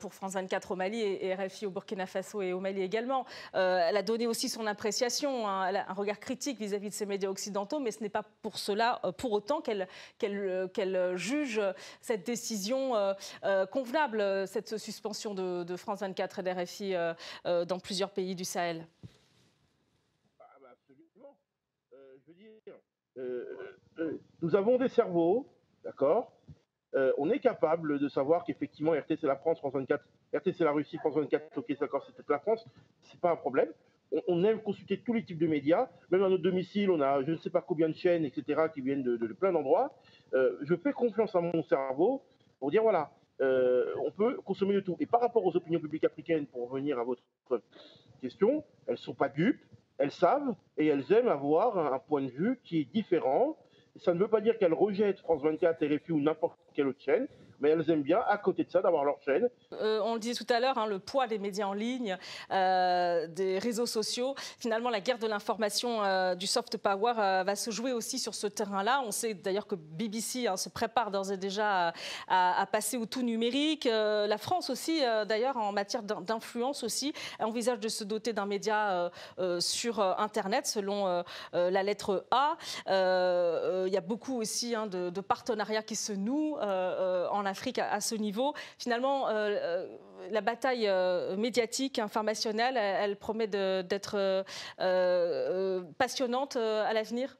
pour 0.00 0.14
France 0.14 0.32
24 0.32 0.72
au 0.72 0.76
Mali 0.76 1.00
et, 1.00 1.34
RFI 1.34 1.66
au 1.66 1.70
Burkina 1.70 2.06
Faso 2.06 2.42
et 2.42 2.52
au 2.52 2.60
Mali 2.60 2.82
également. 2.82 3.24
elle 3.52 3.96
a 3.96 4.02
donné 4.02 4.26
aussi 4.26 4.48
son 4.48 4.66
appréciation, 4.66 5.46
hein, 5.46 5.72
a 5.72 5.90
un 5.90 5.94
regard 5.94 6.18
critique 6.18 6.58
vis-à-vis 6.58 6.88
de 6.88 6.94
ces 6.94 7.06
médias 7.06 7.30
occidentaux, 7.30 7.78
mais 7.78 7.92
ce 7.92 8.00
n'est 8.00 8.08
pas 8.08 8.24
pour 8.42 8.58
cela, 8.58 9.00
pour 9.18 9.32
autant 9.32 9.60
qu'elle 9.60 9.86
qu'elle 10.18 11.16
juge 11.16 11.60
cette 12.00 12.26
décision 12.26 12.94
convenable, 13.70 14.48
cette 14.48 14.76
suspension 14.76 15.34
de, 15.34 15.62
de 15.62 15.76
France 15.76 16.00
24 16.00 16.40
et 16.40 16.42
d'RFI 16.42 16.94
dans 17.44 17.78
plusieurs 17.78 18.10
pays 18.10 18.34
du 18.34 18.44
Sahel. 18.44 18.86
Euh, 22.02 22.16
euh, 22.68 22.78
nous 23.16 24.56
avons 24.56 24.78
des 24.78 24.88
cerveaux, 24.88 25.46
d'accord 25.84 26.32
euh, 26.94 27.12
On 27.18 27.30
est 27.30 27.40
capable 27.40 27.98
de 27.98 28.08
savoir 28.08 28.44
qu'effectivement, 28.44 28.92
RT 28.92 29.16
c'est 29.20 29.26
la 29.26 29.36
France, 29.36 29.58
France 29.58 29.74
24, 29.74 30.04
RT 30.34 30.52
c'est 30.52 30.64
la 30.64 30.72
Russie, 30.72 30.98
France 30.98 31.14
24, 31.14 31.58
ok, 31.58 31.78
d'accord, 31.78 32.04
c'est 32.06 32.14
peut-être 32.14 32.30
la 32.30 32.38
France, 32.38 32.64
c'est 33.02 33.20
pas 33.20 33.32
un 33.32 33.36
problème. 33.36 33.68
On, 34.28 34.44
aime 34.44 34.60
consulter 34.60 34.98
tous 34.98 35.14
les 35.14 35.24
types 35.24 35.38
de 35.38 35.46
médias, 35.46 35.88
même 36.10 36.22
à 36.22 36.28
notre 36.28 36.42
domicile, 36.42 36.90
on 36.90 37.00
a 37.00 37.22
je 37.22 37.30
ne 37.30 37.36
sais 37.36 37.48
pas 37.48 37.62
combien 37.62 37.88
de 37.88 37.94
chaînes, 37.94 38.26
etc., 38.26 38.64
qui 38.74 38.82
viennent 38.82 39.02
de, 39.02 39.16
plein 39.32 39.52
d'endroits. 39.52 39.96
je 40.34 40.74
fais 40.76 40.92
confiance 40.92 41.34
à 41.34 41.40
mon 41.40 41.62
cerveau 41.62 42.22
pour 42.60 42.70
dire 42.70 42.82
voilà, 42.82 43.10
on 43.40 44.10
peut 44.14 44.36
consommer 44.44 44.74
de 44.74 44.80
tout. 44.80 44.98
Et 45.00 45.06
par 45.06 45.22
rapport 45.22 45.46
aux 45.46 45.56
opinions 45.56 45.80
publiques 45.80 46.04
africaines, 46.04 46.44
pour 46.44 46.68
revenir 46.68 46.98
à 46.98 47.04
votre 47.04 47.22
question, 48.20 48.62
elles 48.86 48.94
ne 48.94 48.98
sont 48.98 49.14
pas 49.14 49.30
dupes, 49.30 49.64
elles 50.02 50.10
savent 50.10 50.56
et 50.76 50.88
elles 50.88 51.12
aiment 51.12 51.28
avoir 51.28 51.78
un 51.78 51.98
point 52.00 52.22
de 52.22 52.30
vue 52.30 52.58
qui 52.64 52.80
est 52.80 52.92
différent. 52.92 53.56
Ça 53.96 54.12
ne 54.12 54.18
veut 54.18 54.26
pas 54.26 54.40
dire 54.40 54.58
qu'elles 54.58 54.74
rejettent 54.74 55.20
France 55.20 55.42
24, 55.42 55.86
RFI 55.86 56.10
ou 56.10 56.20
n'importe 56.20 56.58
quelle 56.74 56.88
autre 56.88 57.00
chaîne 57.00 57.28
mais 57.62 57.70
elles 57.70 57.88
aiment 57.90 58.02
bien, 58.02 58.20
à 58.28 58.36
côté 58.36 58.64
de 58.64 58.70
ça, 58.70 58.82
d'avoir 58.82 59.04
leur 59.04 59.22
chaîne. 59.24 59.48
Euh, 59.72 60.00
on 60.02 60.14
le 60.14 60.20
disait 60.20 60.34
tout 60.34 60.52
à 60.52 60.58
l'heure, 60.58 60.76
hein, 60.78 60.86
le 60.86 60.98
poids 60.98 61.28
des 61.28 61.38
médias 61.38 61.66
en 61.66 61.72
ligne, 61.72 62.18
euh, 62.50 63.28
des 63.28 63.58
réseaux 63.58 63.86
sociaux. 63.86 64.34
Finalement, 64.58 64.90
la 64.90 65.00
guerre 65.00 65.18
de 65.18 65.28
l'information 65.28 66.02
euh, 66.02 66.34
du 66.34 66.48
soft 66.48 66.76
power 66.76 67.12
va 67.14 67.56
se 67.56 67.70
jouer 67.70 67.92
aussi 67.92 68.18
sur 68.18 68.34
ce 68.34 68.48
terrain-là. 68.48 69.00
On 69.06 69.12
sait 69.12 69.34
d'ailleurs 69.34 69.68
que 69.68 69.76
BBC 69.76 70.48
hein, 70.48 70.56
se 70.56 70.68
prépare 70.68 71.12
d'ores 71.12 71.30
et 71.30 71.36
déjà 71.36 71.92
à, 72.26 72.66
passer 72.72 72.96
au 72.96 73.06
tout 73.06 73.22
numérique. 73.22 73.84
la 73.84 74.38
France 74.38 74.68
aussi, 74.68 75.00
d'ailleurs, 75.28 75.56
en 75.56 75.72
matière 75.72 76.02
d'influence 76.02 76.82
aussi, 76.82 77.12
envisage 77.38 77.78
de 77.78 77.88
se 77.88 78.02
doter 78.02 78.32
d'un 78.32 78.46
média 78.46 79.10
sur 79.60 80.00
Internet, 80.00 80.66
selon 80.66 81.22
la 81.52 81.82
lettre 81.82 82.26
A. 82.30 82.56
Il 82.86 83.92
y 83.92 83.96
a 83.96 84.00
beaucoup 84.00 84.40
aussi 84.40 84.74
hein, 84.74 84.86
de, 84.86 85.20
partenariats 85.20 85.82
qui 85.82 85.96
se 85.96 86.12
nouent 86.12 86.56
en 86.56 87.46
Afrique 87.52 87.78
à, 87.78 88.00
ce 88.00 88.14
niveau. 88.14 88.54
Finalement, 88.78 89.28
euh, 89.28 89.32
euh, 89.32 89.98
la 90.30 90.40
bataille 90.40 90.88
euh, 90.88 91.36
médiatique, 91.36 91.98
informationnelle, 91.98 92.76
elle, 92.78 93.16
promet 93.16 93.46
d'être 93.46 94.44
passionnante 95.98 96.56
à 96.56 96.92
l'avenir 96.92 97.36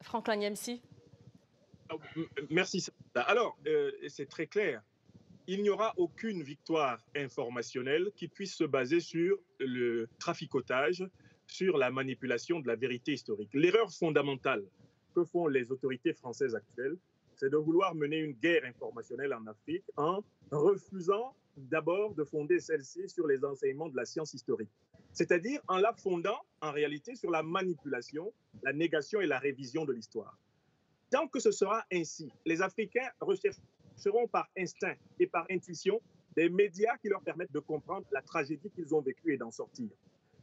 Franklin 0.00 0.36
Niemsi 0.36 0.80
Merci. 2.50 2.86
Alors, 3.14 3.56
c'est 4.08 4.28
très 4.28 4.46
clair. 4.46 4.82
Il 5.46 5.62
n'y 5.62 5.68
aura 5.68 5.92
aucune 5.98 6.42
victoire 6.42 6.98
informationnelle 7.14 8.10
qui 8.16 8.28
puisse 8.28 8.54
se 8.54 8.64
baser 8.64 9.00
sur 9.00 9.36
le 9.60 10.08
traficotage, 10.18 11.04
sur 11.46 11.76
la 11.76 11.90
manipulation 11.90 12.60
de 12.60 12.66
la 12.66 12.76
vérité 12.76 13.12
historique. 13.12 13.50
L'erreur 13.52 13.92
fondamentale 13.92 14.64
que 15.14 15.24
font 15.24 15.46
les 15.46 15.70
autorités 15.70 16.12
françaises 16.12 16.54
actuelles, 16.54 16.96
c'est 17.36 17.50
de 17.50 17.56
vouloir 17.56 17.94
mener 17.94 18.18
une 18.18 18.32
guerre 18.32 18.64
informationnelle 18.64 19.34
en 19.34 19.46
Afrique 19.46 19.84
en 19.96 20.22
refusant 20.50 21.34
d'abord 21.56 22.14
de 22.14 22.24
fonder 22.24 22.58
celle-ci 22.58 23.08
sur 23.08 23.26
les 23.26 23.44
enseignements 23.44 23.88
de 23.88 23.96
la 23.96 24.04
science 24.04 24.34
historique, 24.34 24.70
c'est-à-dire 25.12 25.60
en 25.68 25.78
la 25.78 25.92
fondant 25.92 26.38
en 26.60 26.72
réalité 26.72 27.14
sur 27.14 27.30
la 27.30 27.42
manipulation, 27.42 28.32
la 28.62 28.72
négation 28.72 29.20
et 29.20 29.26
la 29.26 29.38
révision 29.38 29.84
de 29.84 29.92
l'histoire. 29.92 30.38
Tant 31.10 31.28
que 31.28 31.38
ce 31.38 31.52
sera 31.52 31.84
ainsi, 31.92 32.32
les 32.44 32.62
Africains 32.62 33.08
rechercheront 33.20 34.26
par 34.28 34.48
instinct 34.58 34.94
et 35.20 35.26
par 35.26 35.46
intuition 35.50 36.00
des 36.36 36.48
médias 36.48 36.96
qui 36.98 37.08
leur 37.08 37.22
permettent 37.22 37.52
de 37.52 37.60
comprendre 37.60 38.06
la 38.10 38.22
tragédie 38.22 38.70
qu'ils 38.70 38.94
ont 38.94 39.00
vécue 39.00 39.34
et 39.34 39.36
d'en 39.36 39.52
sortir. 39.52 39.88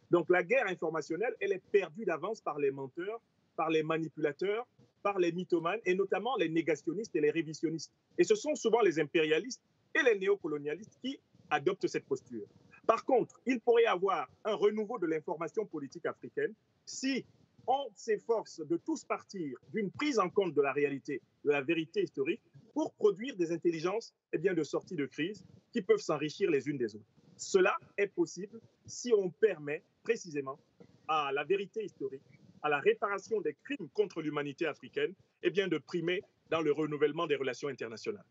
Donc 0.10 0.30
la 0.30 0.44
guerre 0.44 0.68
informationnelle, 0.68 1.36
elle 1.40 1.52
est 1.54 1.64
perdue 1.72 2.06
d'avance 2.06 2.42
par 2.42 2.58
les 2.60 2.72
menteurs, 2.72 3.22
par 3.56 3.70
les 3.70 3.84
manipulateurs, 3.84 4.66
par 5.02 5.20
les 5.20 5.32
mythomanes 5.32 5.80
et 5.86 5.96
notamment 5.96 6.36
les 6.38 6.50
négationnistes 6.50 7.16
et 7.16 7.22
les 7.22 7.32
révisionnistes. 7.32 7.92
Et 8.18 8.24
ce 8.24 8.36
sont 8.36 8.56
souvent 8.56 8.82
les 8.82 9.00
impérialistes 9.00 9.62
et 9.96 10.04
les 10.04 10.18
néocolonialistes 10.18 10.98
qui 11.02 11.20
adoptent 11.50 11.88
cette 11.88 12.06
posture. 12.06 12.48
Par 12.88 13.06
contre, 13.06 13.40
il 13.46 13.60
pourrait 13.60 13.84
y 13.84 13.88
avoir 13.88 14.30
un 14.44 14.56
renouveau 14.56 14.98
de 14.98 15.06
l'information 15.06 15.66
politique 15.66 16.06
africaine 16.06 16.54
si 16.86 17.26
on 17.68 17.88
s'efforce 17.96 18.60
de 18.66 18.78
tous 18.78 19.04
partir 19.04 19.58
d'une 19.72 19.92
prise 19.92 20.18
en 20.20 20.30
compte 20.30 20.54
de 20.54 20.62
la 20.62 20.74
réalité, 20.74 21.22
de 21.46 21.52
la 21.52 21.62
vérité 21.62 22.02
historique, 22.04 22.42
pour 22.74 22.92
produire 22.94 23.36
des 23.36 23.52
intelligences 23.52 24.14
eh 24.34 24.38
bien, 24.38 24.54
de 24.54 24.64
sortie 24.64 24.96
de 24.96 25.06
crise 25.06 25.46
qui 25.72 25.82
peuvent 25.82 26.00
s'enrichir 26.00 26.50
les 26.50 26.68
unes 26.68 26.78
des 26.78 26.96
autres. 26.96 27.06
Cela 27.38 27.78
est 27.98 28.08
possible 28.08 28.60
si 28.86 29.14
on 29.14 29.30
permet 29.30 29.84
précisément 30.04 30.60
à 31.08 31.32
la 31.32 31.44
vérité 31.44 31.84
historique, 31.84 32.22
à 32.64 32.70
la 32.70 32.80
réparation 32.80 33.42
des 33.42 33.56
crimes 33.64 33.90
contre 33.94 34.22
l'humanité 34.22 34.66
africaine, 34.66 35.14
et 35.44 35.50
bien, 35.50 35.68
de 35.68 35.78
primer 35.78 36.22
dans 36.50 36.62
le 36.62 36.72
renouvellement 36.72 37.28
des 37.28 37.36
relations 37.36 37.70
internationales. 37.70 38.26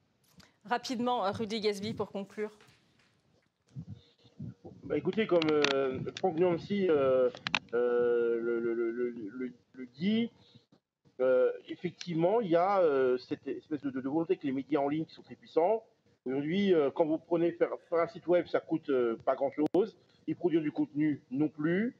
Rapidement, 0.64 1.30
Rudy 1.32 1.60
Gasby, 1.60 1.94
pour 1.94 2.10
conclure. 2.10 2.52
Bah, 4.90 4.96
écoutez, 4.96 5.24
comme 5.24 5.48
euh, 5.72 6.00
Franck 6.18 6.40
Nancy 6.40 6.88
euh, 6.90 7.30
euh, 7.74 8.40
le, 8.40 9.86
dit, 9.94 10.28
effectivement, 11.68 12.40
il 12.40 12.50
y 12.50 12.56
a 12.56 12.82
cette 13.28 13.46
espèce 13.46 13.82
de, 13.82 14.00
volonté 14.00 14.36
que 14.36 14.46
les 14.46 14.52
médias 14.52 14.80
en 14.80 14.88
ligne 14.88 15.04
qui 15.04 15.14
sont 15.14 15.22
très 15.22 15.36
puissants. 15.36 15.84
Aujourd'hui, 16.26 16.74
quand 16.94 17.06
vous 17.06 17.18
prenez 17.18 17.52
faire, 17.52 17.70
un 17.92 18.08
site 18.08 18.26
web, 18.26 18.46
ça 18.48 18.58
coûte 18.58 18.90
pas 19.24 19.36
grand-chose. 19.36 19.96
Et 20.26 20.34
produire 20.34 20.60
du 20.60 20.72
contenu 20.72 21.22
non 21.30 21.48
plus. 21.48 21.94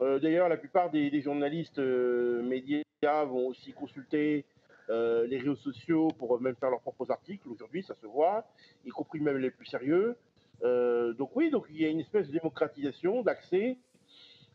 D'ailleurs, 0.00 0.48
la 0.48 0.56
plupart 0.56 0.90
des, 0.90 1.20
journalistes 1.20 1.78
médias 1.78 2.82
vont 3.02 3.48
aussi 3.48 3.72
consulter 3.72 4.44
les 4.88 5.38
réseaux 5.38 5.56
sociaux 5.56 6.08
pour 6.18 6.40
même 6.40 6.56
faire 6.56 6.70
leurs 6.70 6.80
propres 6.80 7.10
articles. 7.10 7.48
Aujourd'hui, 7.48 7.82
ça 7.82 7.94
se 7.94 8.06
voit, 8.06 8.44
y 8.84 8.90
compris 8.90 9.20
même 9.20 9.38
les 9.38 9.50
plus 9.50 9.66
sérieux. 9.66 10.16
Euh, 10.62 11.12
donc 11.14 11.34
oui, 11.34 11.50
donc 11.50 11.66
il 11.70 11.80
y 11.80 11.84
a 11.84 11.88
une 11.88 12.00
espèce 12.00 12.28
de 12.28 12.32
démocratisation, 12.32 13.22
d'accès. 13.22 13.76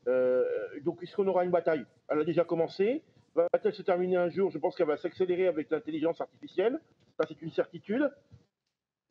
Euh, 0.08 0.44
donc 0.84 1.02
est-ce 1.04 1.16
qu'on 1.16 1.28
aura 1.28 1.44
une 1.44 1.52
bataille? 1.52 1.86
Elle 2.10 2.20
a 2.20 2.24
déjà 2.24 2.44
commencé. 2.44 3.04
Va-t-elle 3.36 3.74
se 3.74 3.84
terminer 3.84 4.18
un 4.18 4.30
jour? 4.30 4.50
Je 4.50 4.58
pense 4.58 4.76
qu'elle 4.76 4.88
va 4.88 4.98
s'accélérer 4.98 5.48
avec 5.48 5.70
l'intelligence 5.70 6.20
artificielle. 6.20 6.80
Ça, 7.18 7.26
c'est 7.28 7.42
une 7.42 7.52
certitude. 7.52 8.12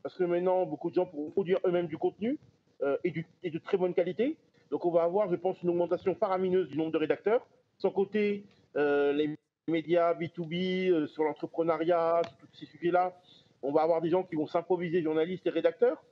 Parce 0.03 0.17
que 0.17 0.25
maintenant, 0.25 0.65
beaucoup 0.67 0.91
de 0.91 0.95
gens 0.95 1.07
pourront 1.07 1.31
produire 1.31 1.59
eux-mêmes 1.65 1.87
du 1.87 1.99
contenu 1.99 2.39
euh, 2.83 2.97
et, 3.05 3.11
de 3.51 3.59
très 3.59 3.77
bonne 3.77 3.95
qualité. 3.95 4.37
Donc 4.71 4.85
on 4.85 4.91
va 4.91 5.03
avoir, 5.03 5.31
je 5.31 5.37
pense, 5.37 5.63
une 5.63 5.71
augmentation 5.71 6.15
faramineuse 6.15 6.69
du 6.69 6.77
nombre 6.77 6.93
de 6.93 6.99
rédacteurs. 6.99 7.47
Sans 7.79 7.91
côté 7.91 8.45
les 8.75 9.35
médias 9.67 10.15
B2B, 10.15 11.07
sur 11.07 11.25
l'entrepreneuriat, 11.25 12.23
sur 12.27 12.37
tous 12.39 12.57
ces 12.59 12.67
sujets-là, 12.67 13.17
on 13.63 13.73
va 13.73 13.83
avoir 13.83 14.01
des 14.01 14.11
gens 14.11 14.23
qui 14.23 14.37
vont 14.37 14.47
s'improviser 14.47 15.03
journalistes 15.03 15.47
et 15.47 15.51
rédacteurs 15.51 16.03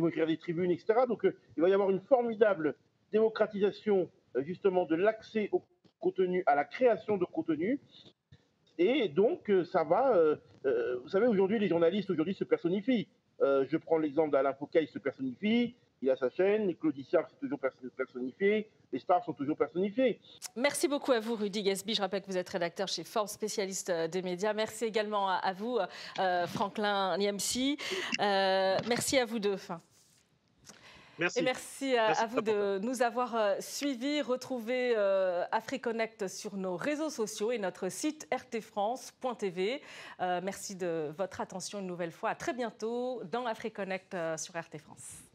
vont 0.00 0.08
écrire 0.08 0.26
des 0.26 0.36
tribunes, 0.36 0.70
etc. 0.70 1.00
Donc 1.08 1.24
euh, 1.24 1.36
il 1.56 1.62
va 1.62 1.68
y 1.68 1.72
avoir 1.72 1.90
une 1.90 2.00
formidable 2.00 2.74
démocratisation 3.12 4.08
euh, 4.36 4.42
justement 4.42 4.84
de 4.86 4.96
l'accès 4.96 5.48
au 5.52 5.62
contenu, 6.00 6.42
à 6.46 6.54
la 6.54 6.64
création 6.64 7.16
de 7.16 7.24
contenu. 7.24 7.80
Et 8.78 9.08
donc 9.08 9.50
euh, 9.50 9.64
ça 9.64 9.84
va, 9.84 10.14
vous 11.02 11.08
savez, 11.08 11.26
aujourd'hui 11.26 11.58
les 11.58 11.68
journalistes 11.68 12.10
aujourd'hui 12.10 12.34
se 12.34 12.44
personnifient. 12.44 13.08
je 13.40 13.76
prends 13.76 13.98
l'exemple 13.98 14.30
d'Alain 14.30 14.54
Foucault, 14.54 14.80
il 14.80 14.88
se 14.88 14.98
personnifie, 14.98 15.74
il 16.02 16.10
a 16.10 16.16
sa 16.16 16.30
chaîne, 16.30 16.74
Claudie 16.76 17.04
Siard 17.04 17.28
s'est 17.28 17.36
toujours 17.40 17.58
personnifié, 17.96 18.70
les 18.92 18.98
stars 18.98 19.24
sont 19.24 19.32
toujours 19.32 19.56
personnifiées. 19.56 20.18
Merci 20.56 20.88
beaucoup 20.88 21.12
à 21.12 21.20
vous, 21.20 21.34
Rudy 21.34 21.62
Gasby. 21.62 21.94
Je 21.94 22.00
rappelle 22.00 22.22
que 22.22 22.26
vous 22.26 22.36
êtes 22.36 22.48
rédacteur 22.48 22.88
chez 22.88 23.04
Forbes, 23.04 23.28
spécialiste 23.28 23.90
des 23.90 24.22
médias. 24.22 24.52
Merci 24.52 24.86
également 24.86 25.28
à, 25.28 25.52
vous, 25.52 25.78
Franklin 26.48 27.16
Niamsi. 27.18 27.76
merci 28.18 29.18
à 29.18 29.24
vous 29.24 29.38
deux. 29.38 29.56
Merci. 31.20 31.38
Et 31.38 31.42
merci, 31.42 31.96
à, 31.96 32.26
vous 32.26 32.40
de 32.40 32.78
nous 32.82 33.02
avoir 33.02 33.36
euh, 33.36 33.56
suivis. 33.60 34.22
Retrouvez 34.22 34.94
euh, 34.96 35.44
AfriConnect 35.52 36.28
sur 36.28 36.56
nos 36.56 36.76
réseaux 36.76 37.10
sociaux 37.10 37.52
et 37.52 37.58
notre 37.58 37.90
site 37.90 38.26
rtfrance.tv. 38.32 39.82
Euh, 40.20 40.40
merci 40.42 40.76
de 40.76 41.12
votre 41.18 41.42
attention 41.42 41.80
une 41.80 41.86
nouvelle 41.86 42.12
fois. 42.12 42.30
À 42.30 42.34
très 42.34 42.54
bientôt 42.54 43.22
dans 43.30 43.44
AfriConnect 43.44 44.16
sur 44.38 44.54
RT 44.58 44.78
France. 44.78 45.29